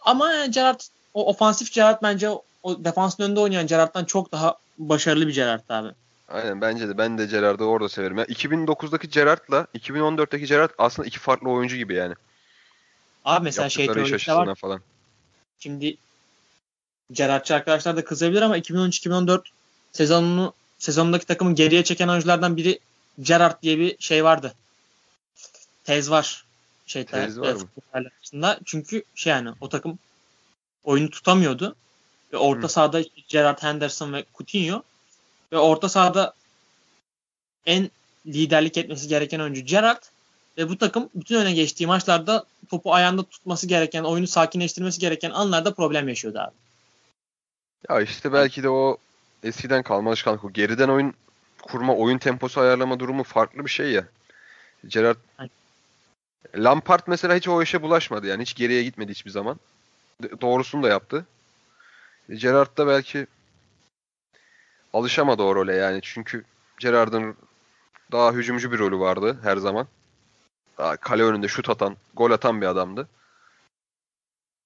[0.00, 0.80] Ama yani Gerrard
[1.14, 2.44] o ofansif Gerrard bence o,
[2.84, 5.88] defansın önünde oynayan Gerrard'dan çok daha başarılı bir Gerrard abi.
[6.28, 6.98] Aynen bence de.
[6.98, 8.18] Ben de Gerrard'ı orada severim.
[8.18, 12.14] Ya 2009'daki Gerrard'la 2014'teki Gerrard aslında iki farklı oyuncu gibi yani.
[13.24, 14.54] Abi mesela şey teorisi de var.
[14.54, 14.80] falan.
[15.58, 15.96] Şimdi
[17.12, 19.42] Gerrardçı arkadaşlar da kızabilir ama 2013-2014
[19.92, 22.78] sezonunu sezonundaki takımın geriye çeken oyunculardan biri
[23.22, 24.54] Gerrard diye bir şey vardı.
[25.84, 26.44] Tez var.
[26.86, 27.58] Şey, Tez var mı?
[27.58, 28.58] futbol arasında.
[28.64, 29.98] Çünkü şey yani o takım
[30.84, 31.76] oyunu tutamıyordu.
[32.32, 32.68] Ve orta Hı.
[32.68, 34.82] sahada işte Gerrard Henderson ve Coutinho
[35.52, 36.34] ve orta sahada
[37.66, 37.90] en
[38.26, 40.02] liderlik etmesi gereken oyuncu Gerrard
[40.58, 45.74] ve bu takım bütün öne geçtiği maçlarda topu ayağında tutması gereken, oyunu sakinleştirmesi gereken anlarda
[45.74, 46.54] problem yaşıyordu abi.
[47.88, 48.96] Ya işte belki de o
[49.42, 50.44] eskiden kalma alışkanlık.
[50.44, 51.14] O geriden oyun
[51.62, 54.04] kurma, oyun temposu ayarlama durumu farklı bir şey ya.
[54.86, 55.50] Gerrard Aynen.
[56.56, 58.42] Lampard mesela hiç o işe bulaşmadı yani.
[58.42, 59.60] Hiç geriye gitmedi hiçbir zaman.
[60.40, 61.26] Doğrusunu da yaptı.
[62.28, 63.26] Gerrard da belki
[64.92, 66.00] alışamadı o role yani.
[66.02, 66.44] Çünkü
[66.78, 67.36] Gerrard'ın
[68.12, 69.86] daha hücumcu bir rolü vardı her zaman.
[70.78, 73.08] Daha kale önünde şut atan, gol atan bir adamdı.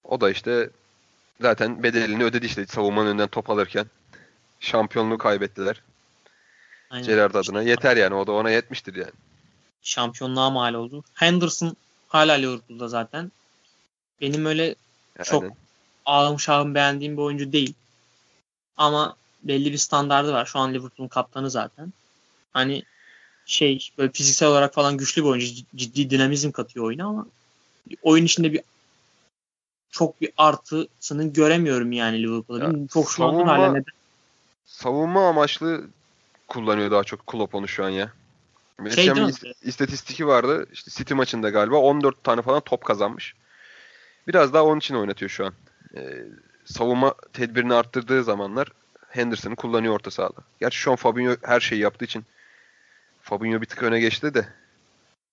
[0.04, 0.70] O da işte
[1.41, 3.87] zaten bedelini ödedi işte savunmanın önünden top alırken.
[4.61, 5.82] Şampiyonluğu kaybettiler.
[6.91, 7.07] Aynen.
[7.07, 7.62] Gerrard adına.
[7.62, 8.14] Yeter yani.
[8.14, 9.12] O da ona yetmiştir yani.
[9.82, 11.05] Şampiyonluğa mal oldu.
[11.14, 11.76] Henderson
[12.09, 13.32] hala Liverpool'da zaten.
[14.20, 14.74] Benim öyle
[15.24, 15.57] Çok Aynen.
[16.07, 17.74] ağım şahım beğendiğim bir oyuncu değil.
[18.76, 20.47] Ama belli bir standardı var.
[20.47, 21.93] Şu an Liverpool'un kaptanı zaten.
[22.53, 22.82] Hani
[23.47, 25.64] şey böyle fiziksel olarak falan güçlü bir oyuncu.
[25.76, 27.26] Ciddi dinamizm katıyor oyuna ama
[28.03, 28.61] oyun içinde bir
[29.95, 32.64] çok bir artısını göremiyorum yani Liverpool'da.
[32.64, 33.84] Ya, Çok şu an savunma- hala neden?
[34.66, 35.86] Savunma amaçlı
[36.49, 38.12] kullanıyor daha çok Klopp onu şu an ya.
[38.84, 40.66] Geçen Şey bir ist- istatistiki vardı.
[40.72, 43.34] İşte City maçında galiba 14 tane falan top kazanmış.
[44.28, 45.53] Biraz daha onun için oynatıyor şu an.
[45.97, 46.24] Ee,
[46.64, 48.68] savunma tedbirini arttırdığı zamanlar
[49.09, 50.40] Henderson'ı kullanıyor orta sahada.
[50.61, 52.24] Gerçi şu an Fabinho her şeyi yaptığı için
[53.22, 54.49] Fabinho bir tık öne geçti de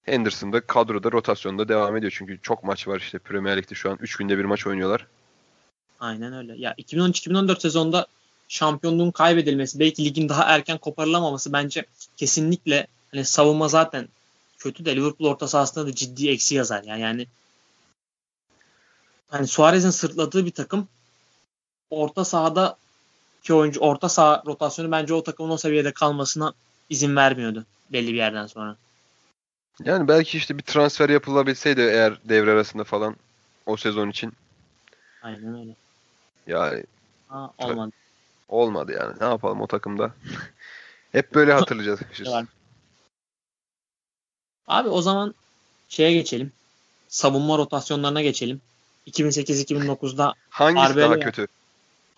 [0.04, 2.14] Henderson da kadroda rotasyonda devam ediyor.
[2.16, 5.08] Çünkü çok maç var işte Premier Lig'de şu an 3 günde bir maç oynuyorlar.
[6.00, 6.56] Aynen öyle.
[6.58, 8.08] Ya 2013-2014 sezonda
[8.48, 11.86] şampiyonluğun kaybedilmesi, belki ligin daha erken koparılamaması bence
[12.18, 14.08] kesinlikle hani savunma zaten
[14.58, 16.84] kötü de Liverpool orta sahasında da ciddi eksi yazar.
[16.84, 17.28] Yani, yani
[19.30, 20.88] hani Suarez'in sırtladığı bir takım
[21.90, 22.78] orta sahada
[23.44, 26.54] ki oyuncu orta saha rotasyonu bence o takımın o seviyede kalmasına
[26.90, 28.78] izin vermiyordu belli bir yerden sonra.
[29.86, 33.16] Yani belki işte bir transfer yapılabilseydi eğer devre arasında falan
[33.66, 34.34] o sezon için.
[35.22, 35.76] Aynen öyle.
[36.48, 36.84] Yani
[37.28, 37.92] Ha, olmadı.
[38.50, 39.16] olmadı yani.
[39.22, 40.12] Ne yapalım o takımda.
[41.12, 42.00] Hep böyle hatırlayacağız.
[42.26, 42.46] Var.
[44.68, 45.34] Abi o zaman
[45.90, 46.52] şeye geçelim.
[47.08, 48.62] Savunma rotasyonlarına geçelim.
[49.08, 51.10] 2008-2009'da Hangisi Arbeloa.
[51.10, 51.48] daha kötü?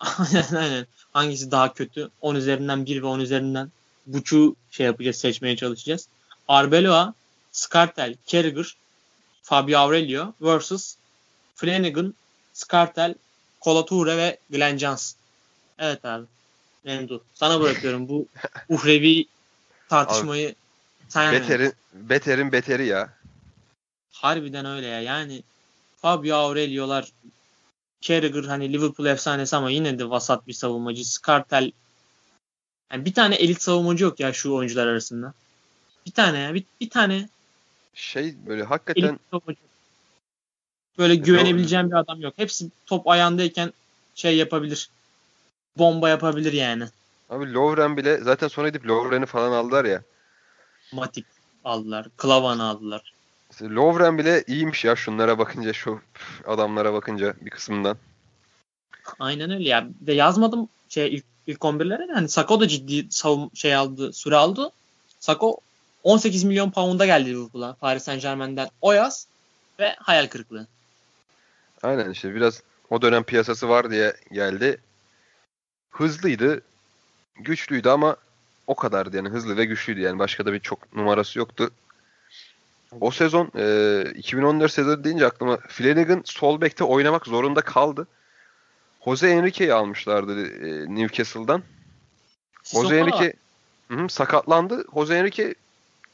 [0.00, 0.86] aynen aynen.
[1.12, 2.10] Hangisi daha kötü?
[2.20, 3.70] 10 üzerinden 1 ve 10 üzerinden
[4.06, 6.08] buçuğu şey yapacağız, seçmeye çalışacağız.
[6.48, 7.14] Arbeloa,
[7.54, 8.76] Skartel, Carragher,
[9.42, 10.96] Fabio Aurelio vs.
[11.54, 12.14] Flanagan,
[12.52, 13.14] Skartel,
[13.60, 15.18] Kolature ve Glenn Johnson.
[15.78, 16.26] Evet abi.
[16.84, 17.24] Memdu.
[17.34, 18.26] Sana bırakıyorum bu
[18.68, 19.26] uhrevi
[19.88, 20.54] tartışmayı.
[21.08, 23.14] Sen Beterin, beterin beteri ya.
[24.12, 25.00] Harbiden öyle ya.
[25.00, 25.42] Yani
[25.96, 27.12] Fabio Aurelio'lar
[28.00, 31.10] Carragher hani Liverpool efsanesi ama yine de vasat bir savunmacı.
[31.10, 31.72] Skartel
[32.92, 35.34] yani bir tane elit savunmacı yok ya şu oyuncular arasında.
[36.06, 36.54] Bir tane ya.
[36.54, 37.28] Bir, bir tane
[37.94, 39.18] Şey böyle hakikaten.
[40.98, 42.34] Böyle güvenebileceğim bir adam yok.
[42.36, 43.72] Hepsi top ayağındayken
[44.14, 44.90] şey yapabilir.
[45.78, 46.84] Bomba yapabilir yani.
[47.30, 50.02] abi Lovren bile zaten sonra gidip Lovren'i falan aldılar ya.
[50.92, 51.26] Matip
[51.64, 52.06] aldılar.
[52.16, 53.12] Klavan aldılar.
[53.50, 56.00] Mesela Lovren bile iyiymiş ya şunlara bakınca şu
[56.46, 57.96] adamlara bakınca bir kısmından.
[59.18, 59.88] Aynen öyle ya.
[60.00, 64.36] De yazmadım şey ilk, ilk 11'lere de hani Sako da ciddi savun şey aldı, süre
[64.36, 64.70] aldı.
[65.20, 65.58] Sako
[66.04, 69.26] 18 milyon pound'a geldi Liverpool'a Paris Saint Germain'den o yaz
[69.78, 70.66] ve hayal kırıklığı.
[71.82, 74.78] Aynen işte biraz o dönem piyasası var diye geldi.
[75.90, 76.62] Hızlıydı,
[77.36, 78.16] güçlüydü ama
[78.66, 81.70] o kadardı yani hızlı ve güçlüydü yani başka da bir çok numarası yoktu.
[83.00, 88.06] O sezon e, 2014 sezonu deyince aklıma Flanagan sol bekte oynamak zorunda kaldı.
[89.04, 91.62] Jose Enrique'yi almışlardı e, Newcastle'dan.
[92.64, 93.32] Jose Enrique
[93.88, 94.84] hı, sakatlandı.
[94.94, 95.54] Jose Enrique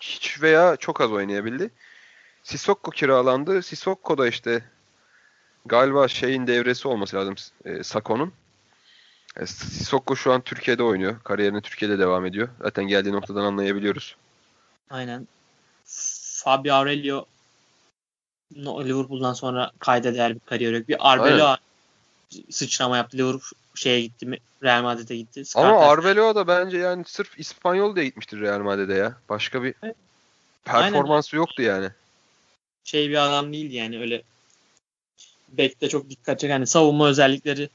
[0.01, 1.71] hiç veya çok az oynayabildi.
[2.43, 3.63] Sissoko kiralandı.
[3.63, 4.65] Sissoko da işte
[5.67, 7.35] galiba şeyin devresi olması lazım
[7.65, 8.33] e, Sako'nun.
[9.37, 11.21] E, Sissoko şu an Türkiye'de oynuyor.
[11.25, 12.49] Kariyerine Türkiye'de devam ediyor.
[12.63, 14.17] Zaten geldiği noktadan anlayabiliyoruz.
[14.91, 15.29] Aynen.
[16.45, 17.27] Fabio Aurelio
[18.57, 20.89] Liverpool'dan sonra kayda değer bir kariyer yok.
[20.89, 21.59] Bir Arbeloa
[22.51, 23.17] sıçrama yaptı.
[23.19, 23.41] Liverpool
[23.75, 24.39] şeye gitti mi?
[24.63, 25.43] Real Madrid'e gitti.
[25.55, 29.15] Ama Skartel- Arbeloa da bence yani sırf İspanyol diye gitmiştir Real Madrid'e ya.
[29.29, 29.97] Başka bir Evet.
[30.65, 31.89] performansı yoktu yani.
[32.85, 34.23] şey bir adam değildi yani öyle
[35.49, 37.69] bekte çok dikkat çeken hani savunma özellikleri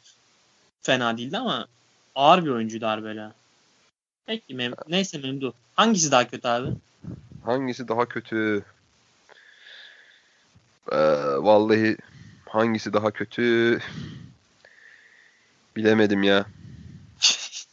[0.81, 1.67] fena değildi ama
[2.15, 3.33] ağır bir oyuncuydu Arbeloa.
[4.25, 5.53] Peki mem neyse Memdu.
[5.75, 6.69] Hangisi daha kötü abi?
[7.45, 8.65] Hangisi daha kötü?
[10.91, 10.97] Ee,
[11.37, 11.97] vallahi
[12.49, 13.79] hangisi daha kötü?
[15.75, 16.45] Bilemedim ya.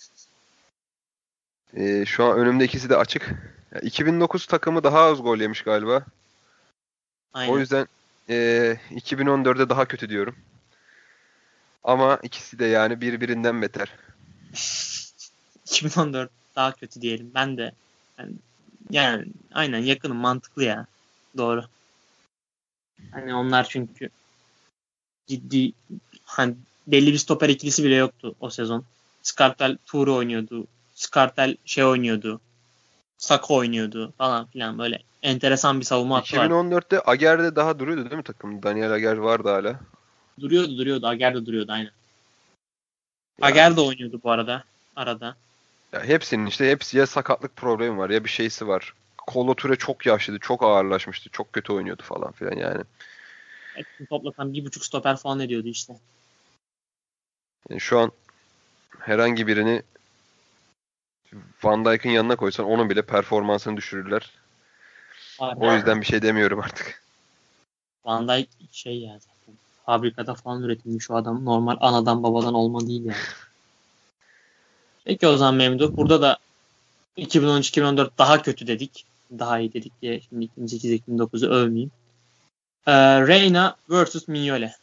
[1.76, 3.34] Ee, şu an önümde ikisi de açık.
[3.74, 6.04] Ya, 2009 takımı daha az gol yemiş galiba.
[7.34, 7.52] Aynen.
[7.52, 7.86] O yüzden
[8.28, 10.36] ee, 2014'de daha kötü diyorum.
[11.84, 13.92] Ama ikisi de yani birbirinden beter.
[15.66, 17.30] 2014 daha kötü diyelim.
[17.34, 17.72] Ben de
[18.18, 18.34] yani,
[18.90, 20.86] yani aynen yakınım mantıklı ya.
[21.36, 21.64] Doğru.
[23.10, 24.10] Hani onlar çünkü
[25.26, 25.72] ciddi
[26.24, 26.54] hani
[26.86, 28.84] belli bir stoper ikilisi bile yoktu o sezon.
[29.22, 30.66] Skartel Toure oynuyordu.
[30.94, 32.40] Skartel şey oynuyordu.
[33.18, 36.46] Sako oynuyordu falan filan böyle enteresan bir savunma hattı var.
[36.46, 38.62] 2014'te Ager'de daha duruyordu değil mi takım?
[38.62, 39.80] Daniel Ager vardı hala.
[40.40, 41.06] Duruyordu duruyordu.
[41.06, 41.90] Ager de duruyordu aynen.
[43.40, 43.46] Ya.
[43.46, 44.64] Ager de oynuyordu bu arada
[44.96, 45.36] arada.
[45.92, 48.94] Ya hepsinin işte hepsi ya sakatlık problemi var ya bir şeysi var.
[49.26, 52.82] Kolo Ture çok yaşlıydı, çok ağırlaşmıştı, çok kötü oynuyordu falan filan yani.
[53.74, 55.94] Hepsini toplasan bir buçuk stoper falan ediyordu işte.
[57.68, 58.12] Yani şu an
[58.98, 59.82] herhangi birini
[61.62, 64.30] Van Dijk'ın yanına koysan onun bile performansını düşürürler.
[65.38, 65.64] Harbi.
[65.64, 67.02] O yüzden bir şey demiyorum artık.
[68.04, 69.54] Van Dijk şey ya zaten.
[69.86, 71.44] Fabrikada falan üretilmiş o adam.
[71.44, 73.16] Normal anadan babadan olma değil yani.
[75.04, 75.96] Peki o zaman Memduh.
[75.96, 76.38] Burada da
[77.16, 79.06] 2013-2014 daha kötü dedik.
[79.38, 81.90] Daha iyi dedik diye şimdi 2008-2009'u övmeyeyim.
[82.86, 82.92] Ee,
[83.26, 84.28] Reyna vs.
[84.28, 84.74] Mignole.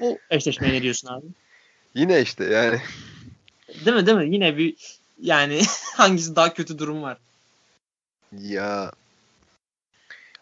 [0.00, 1.26] Bu eşleşmeye ne diyorsun abi?
[1.98, 2.80] Yine işte yani
[3.84, 4.34] Değil mi değil mi?
[4.34, 5.62] Yine bir yani
[5.96, 7.18] hangisi daha kötü durum var.
[8.38, 8.92] ya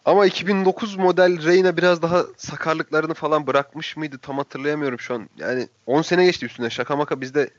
[0.05, 5.29] ama 2009 model Reyna biraz daha sakarlıklarını falan bırakmış mıydı tam hatırlayamıyorum şu an.
[5.37, 7.49] Yani 10 sene geçti üstüne şaka maka bizde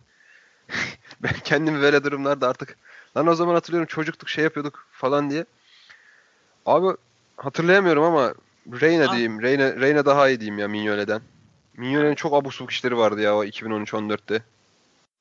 [1.22, 2.76] ben kendimi böyle durumlarda artık
[3.16, 5.44] lan o zaman hatırlıyorum çocuktuk şey yapıyorduk falan diye.
[6.66, 6.96] Abi
[7.36, 8.34] hatırlayamıyorum ama
[8.80, 9.42] Reyna Abi- diyeyim.
[9.42, 11.22] Reyna, Reyna daha iyi diyeyim ya Mignole'den.
[11.78, 14.42] Mignole'nin çok abuk subuk işleri vardı ya o 2013-14'te.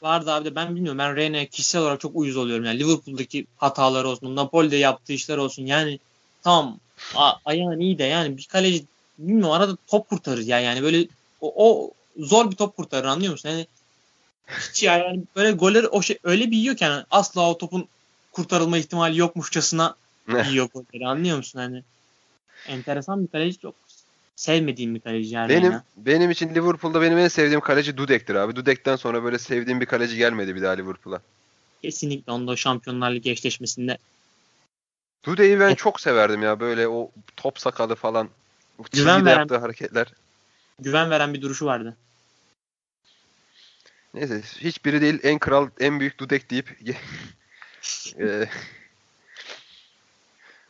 [0.01, 0.99] Vardı abi de ben bilmiyorum.
[0.99, 2.65] Ben Rene'ye kişisel olarak çok uyuz oluyorum.
[2.65, 5.65] Yani Liverpool'daki hataları olsun, Napoli'de yaptığı işler olsun.
[5.65, 5.99] Yani
[6.43, 6.79] tamam
[7.15, 8.85] a- ayağın iyi de yani bir kaleci
[9.17, 10.59] bilmiyorum arada top kurtarır ya.
[10.59, 11.07] Yani böyle
[11.41, 13.49] o, o zor bir top kurtarır anlıyor musun?
[13.49, 13.67] Yani
[14.69, 17.87] hiç ya yani böyle golleri o şey öyle bir yiyor ki yani asla o topun
[18.31, 19.95] kurtarılma ihtimali yokmuşçasına
[20.49, 21.59] yiyor golleri anlıyor musun?
[21.59, 21.83] Hani
[22.67, 23.75] enteresan bir kaleci çok
[24.37, 25.49] sevmediğim bir kaleci yani.
[25.49, 28.55] Benim benim için Liverpool'da benim en sevdiğim kaleci Dudek'tir abi.
[28.55, 31.21] Dudek'ten sonra böyle sevdiğim bir kaleci gelmedi bir daha Liverpool'a.
[31.81, 33.97] Kesinlikle onda Şampiyonlar Ligi eşleşmesinde
[35.25, 35.77] Dudek'i ben Evet.
[35.77, 38.29] çok severdim ya böyle o top sakalı falan.
[38.91, 40.07] Güven veren- yaptığı hareketler.
[40.79, 41.97] güven veren bir duruşu vardı.
[44.13, 46.79] Neyse hiçbiri değil en kral en büyük Dudek deyip
[48.19, 48.49] Eee,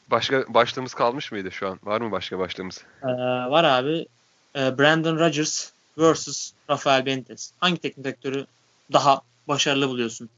[0.08, 1.80] başka başlığımız kalmış mıydı şu an?
[1.84, 2.84] Var mı başka başlığımız?
[3.04, 3.08] Ee,
[3.52, 4.08] var abi.
[4.56, 6.52] Ee, Brandon Rodgers vs.
[6.70, 7.54] Rafael Benitez.
[7.60, 8.46] Hangi teknik direktörü
[8.94, 10.30] daha başarılı buluyorsun?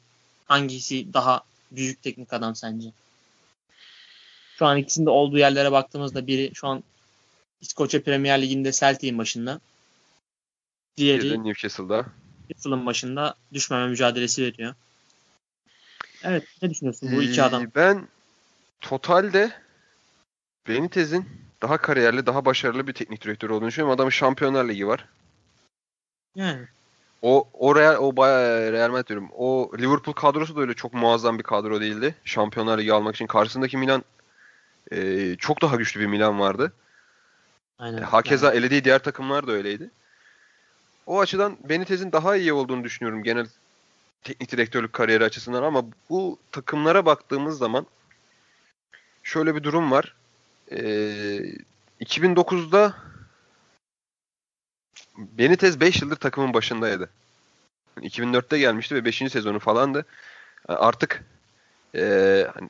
[0.47, 1.41] Hangisi daha
[1.71, 2.89] büyük teknik adam sence?
[4.59, 6.83] Şu an ikisinde olduğu yerlere baktığımızda biri şu an
[7.61, 9.59] İskoçya Premier Ligi'nde Celtic'in başında.
[10.97, 12.05] Diğeri de Newcastle'da.
[12.49, 14.75] Newcastle'ın başında düşmeme mücadelesi veriyor.
[16.23, 17.71] Evet, ne düşünüyorsun bu iki Ee, adam?
[17.75, 18.07] Ben
[18.81, 19.51] totalde
[20.67, 21.25] Benitez'in
[21.61, 23.95] daha kariyerli, daha başarılı bir teknik direktör olduğunu düşünüyorum.
[23.95, 25.05] Adamın Şampiyonlar Ligi var.
[26.35, 26.67] Yani
[27.21, 29.29] O o Real o bayağı Real Madrid diyorum.
[29.37, 32.15] O Liverpool kadrosu da öyle çok muazzam bir kadro değildi.
[32.25, 34.03] Şampiyonlar Ligi almak için karşısındaki Milan
[34.91, 36.73] e, çok daha güçlü bir Milan vardı.
[37.79, 38.01] aynen.
[38.01, 39.89] Hakeza elediği diğer takımlar da öyleydi.
[41.05, 43.47] O açıdan Benitez'in daha iyi olduğunu düşünüyorum genel
[44.23, 47.85] teknik direktörlük kariyeri açısından ama bu takımlara baktığımız zaman
[49.23, 50.15] şöyle bir durum var.
[50.71, 51.41] Ee,
[52.01, 52.95] 2009'da
[55.17, 57.09] Benitez 5 yıldır takımın başındaydı.
[57.97, 59.17] 2004'te gelmişti ve 5.
[59.17, 60.05] sezonu falandı.
[60.69, 61.23] Yani Artık
[61.95, 62.69] ee, hani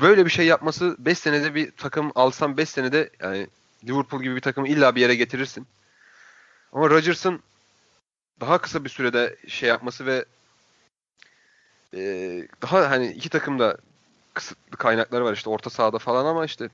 [0.00, 3.46] böyle bir şey yapması 5 senede bir takım alsam 5 senede yani
[3.88, 5.66] Liverpool gibi bir takımı illa bir yere getirirsin.
[6.72, 7.42] Ama Rodgers'ın
[8.40, 10.24] daha kısa bir sürede şey yapması ve
[11.92, 13.76] eee, daha hani iki takım da
[14.34, 16.68] kısıtlı kaynakları var işte orta sahada falan ama işte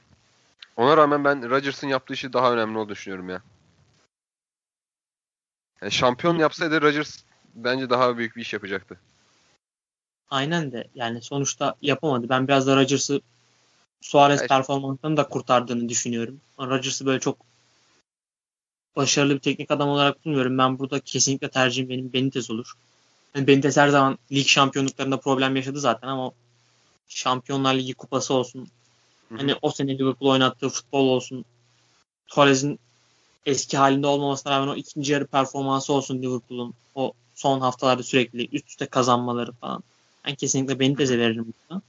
[0.76, 3.42] ona rağmen ben Rodgers'ın yaptığı işi daha önemli olduğunu düşünüyorum ya.
[5.82, 7.18] Yani şampiyon yapsaydı Rodgers
[7.54, 9.00] bence daha büyük bir iş yapacaktı.
[10.30, 12.28] Aynen de yani sonuçta yapamadı.
[12.28, 13.20] Ben biraz da Rodgers'ı
[14.00, 14.48] Suarez Evet.
[14.48, 16.40] performansını da kurtardığını düşünüyorum.
[16.58, 17.36] Rodgers'ı böyle çok
[18.96, 20.58] başarılı bir teknik adam olarak bulmuyorum.
[20.58, 22.72] Ben burada kesinlikle tercihim benim Benitez olur.
[23.34, 26.32] Yani Benitez her zaman lig şampiyonluklarında problem yaşadı zaten ama
[27.14, 28.68] Şampiyonlar Ligi kupası olsun.
[29.36, 31.44] Hani o sene Liverpool oynattığı futbol olsun.
[32.26, 32.78] Torres'in
[33.46, 36.74] eski halinde olmamasına rağmen o ikinci yarı performansı olsun Liverpool'un.
[36.94, 39.82] O son haftalarda sürekli üst üste kazanmaları falan.
[40.26, 41.82] Ben kesinlikle Benitez'e veririm burada.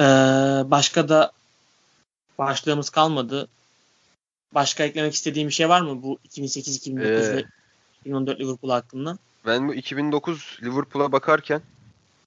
[0.00, 1.32] Ee, başka da
[2.38, 3.48] başlığımız kalmadı.
[4.54, 7.44] Başka eklemek istediğim bir şey var mı bu 2008-2009 Ee, ve
[8.00, 9.18] 2014 Liverpool hakkında?
[9.46, 11.62] Ben bu 2009 Liverpool'a bakarken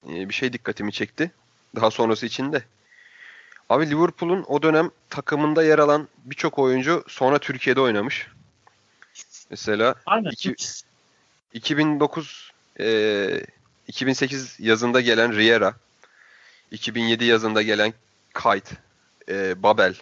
[0.04, 1.32] bir şey dikkatimi çekti.
[1.76, 2.64] Daha sonrası için de.
[3.70, 8.28] Abi Liverpool'un o dönem takımında yer alan birçok oyuncu sonra Türkiye'de oynamış.
[9.50, 10.30] Mesela Aynen.
[10.30, 10.56] iki-
[11.54, 13.45] 2009 e,
[13.88, 15.74] 2008 yazında gelen Riera,
[16.72, 17.93] 2007 yazında gelen
[18.34, 18.76] Kite,
[19.30, 19.95] e, Babel,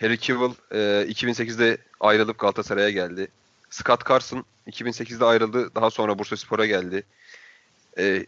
[0.00, 3.28] Harry Kewell e, 2008'de ayrılıp Galatasaray'a geldi.
[3.70, 5.74] Scott Carson 2008'de ayrıldı.
[5.74, 7.02] Daha sonra Bursaspor'a geldi.
[7.98, 8.26] E,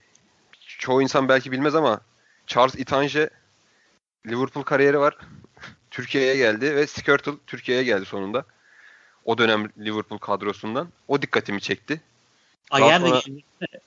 [0.81, 2.01] çoğu insan belki bilmez ama
[2.47, 3.31] Charles Itange
[4.27, 5.17] Liverpool kariyeri var.
[5.91, 8.45] Türkiye'ye geldi ve Skirtle Türkiye'ye geldi sonunda.
[9.25, 10.89] O dönem Liverpool kadrosundan.
[11.09, 12.01] O dikkatimi çekti.
[12.71, 13.43] Ayer de sonra- geldi.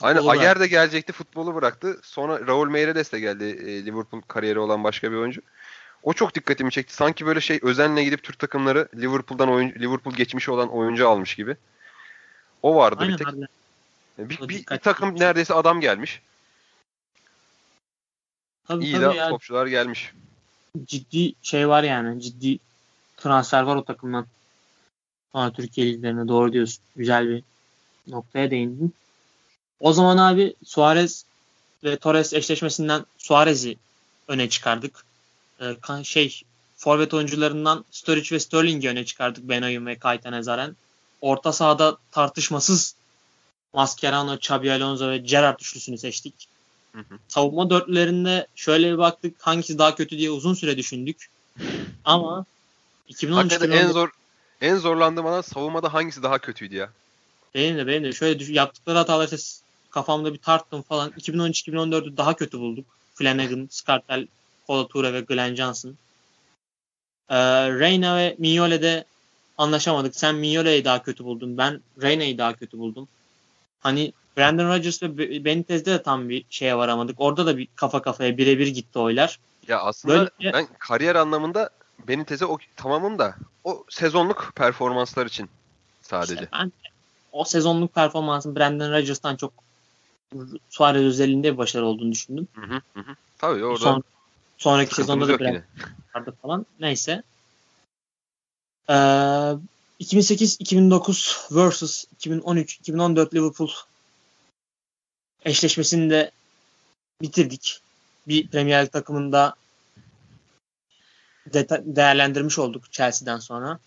[0.00, 2.00] Aynen Futbolu Ayer de gelecekti futbolu bıraktı.
[2.02, 5.40] Sonra Raul Meireles de geldi e, Liverpool kariyeri olan başka bir oyuncu.
[6.02, 6.94] O çok dikkatimi çekti.
[6.94, 11.56] Sanki böyle şey özenle gidip Türk takımları Liverpool'dan oyuncu, Liverpool geçmişi olan oyuncu almış gibi.
[12.62, 13.34] O vardı Aynen bir tek.
[14.18, 16.22] Bir, O bir- bir takım neredeyse adam gelmiş.
[18.68, 19.28] Tabii, İyi tabii de ya.
[19.28, 20.12] topçular gelmiş.
[20.84, 22.22] ciddi şey var yani.
[22.22, 22.58] Ciddi
[23.16, 24.26] transfer var o takımdan.
[25.32, 26.84] Sonra Türkiye liglerine doğru diyorsun.
[26.96, 27.42] Güzel bir
[28.06, 28.94] noktaya değindin.
[29.80, 31.24] O zaman abi Suarez
[31.84, 33.76] ve Torres eşleşmesinden Suarez'i
[34.28, 35.04] öne çıkardık.
[35.60, 36.42] Ee, şey
[36.76, 39.48] forvet oyuncularından Sturridge ve Sterling'i öne çıkardık.
[39.48, 40.76] Benayoun ve Kaytan Ezaren.
[41.20, 42.94] Orta sahada tartışmasız
[43.72, 46.34] Mascherano, Xabi Alonso ve Gerrard üçlüsünü seçtik.
[46.92, 47.18] Hı hı.
[47.28, 51.30] Savunma dörtlülerinde şöyle bir baktık hangisi daha kötü diye uzun süre düşündük.
[52.04, 52.44] Ama
[53.08, 54.10] 2013 Hakikaten en zor
[54.60, 56.90] en zorlandığım alan savunmada hangisi daha kötüydü ya?
[57.54, 61.10] Benim de benim de şöyle düş- yaptıkları hataları işte kafamda bir tarttım falan.
[61.10, 62.84] 2013-2014'ü daha kötü bulduk.
[63.14, 64.26] Flanagan, Scartell,
[64.66, 65.96] Colatura ve Glenn Johnson.
[67.28, 67.36] Ee,
[67.70, 69.04] Reyna ve Mignole'de
[69.58, 70.16] anlaşamadık.
[70.16, 71.58] Sen Mignole'yi daha kötü buldun.
[71.58, 73.08] Ben Reyna'yı daha kötü buldum.
[73.80, 77.20] Hani Brandon Rodgers ve Be- Benitez'de de tam bir şeye varamadık.
[77.20, 79.38] Orada da bir kafa kafaya birebir gitti oylar.
[79.68, 81.70] Ya aslında Böyle- ben kariyer anlamında
[82.08, 83.34] Benitez'e o tamamım da
[83.64, 85.50] o sezonluk performanslar için
[86.02, 86.34] sadece.
[86.34, 86.72] İşte ben
[87.32, 89.52] o sezonluk performansın Brandon Rodgers'tan çok
[90.70, 92.48] Suarez özelliğinde bir başarı olduğunu düşündüm.
[92.54, 93.14] Hı hı hı.
[93.38, 94.02] Tabii orada Son,
[94.58, 95.64] sonraki sezonda da yine.
[96.14, 96.66] vardı falan.
[96.80, 97.22] Neyse.
[98.90, 98.94] Ee,
[100.00, 103.68] 2008-2009 vs 2013-2014 Liverpool
[105.48, 106.30] eşleşmesini de
[107.22, 107.80] bitirdik.
[108.28, 109.54] Bir Premier Lig takımında
[111.80, 113.78] değerlendirmiş olduk Chelsea'den sonra.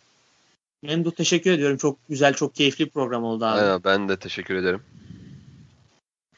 [0.83, 1.77] Memduh teşekkür ediyorum.
[1.77, 3.61] Çok güzel, çok keyifli bir program oldu abi.
[3.61, 4.83] Aynen, ben de teşekkür ederim.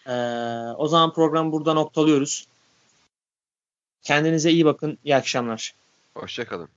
[0.08, 0.12] Ee,
[0.78, 2.48] o zaman programı burada noktalıyoruz.
[4.02, 4.98] Kendinize iyi bakın.
[5.04, 5.74] İyi akşamlar.
[6.16, 6.70] Hoşçakalın.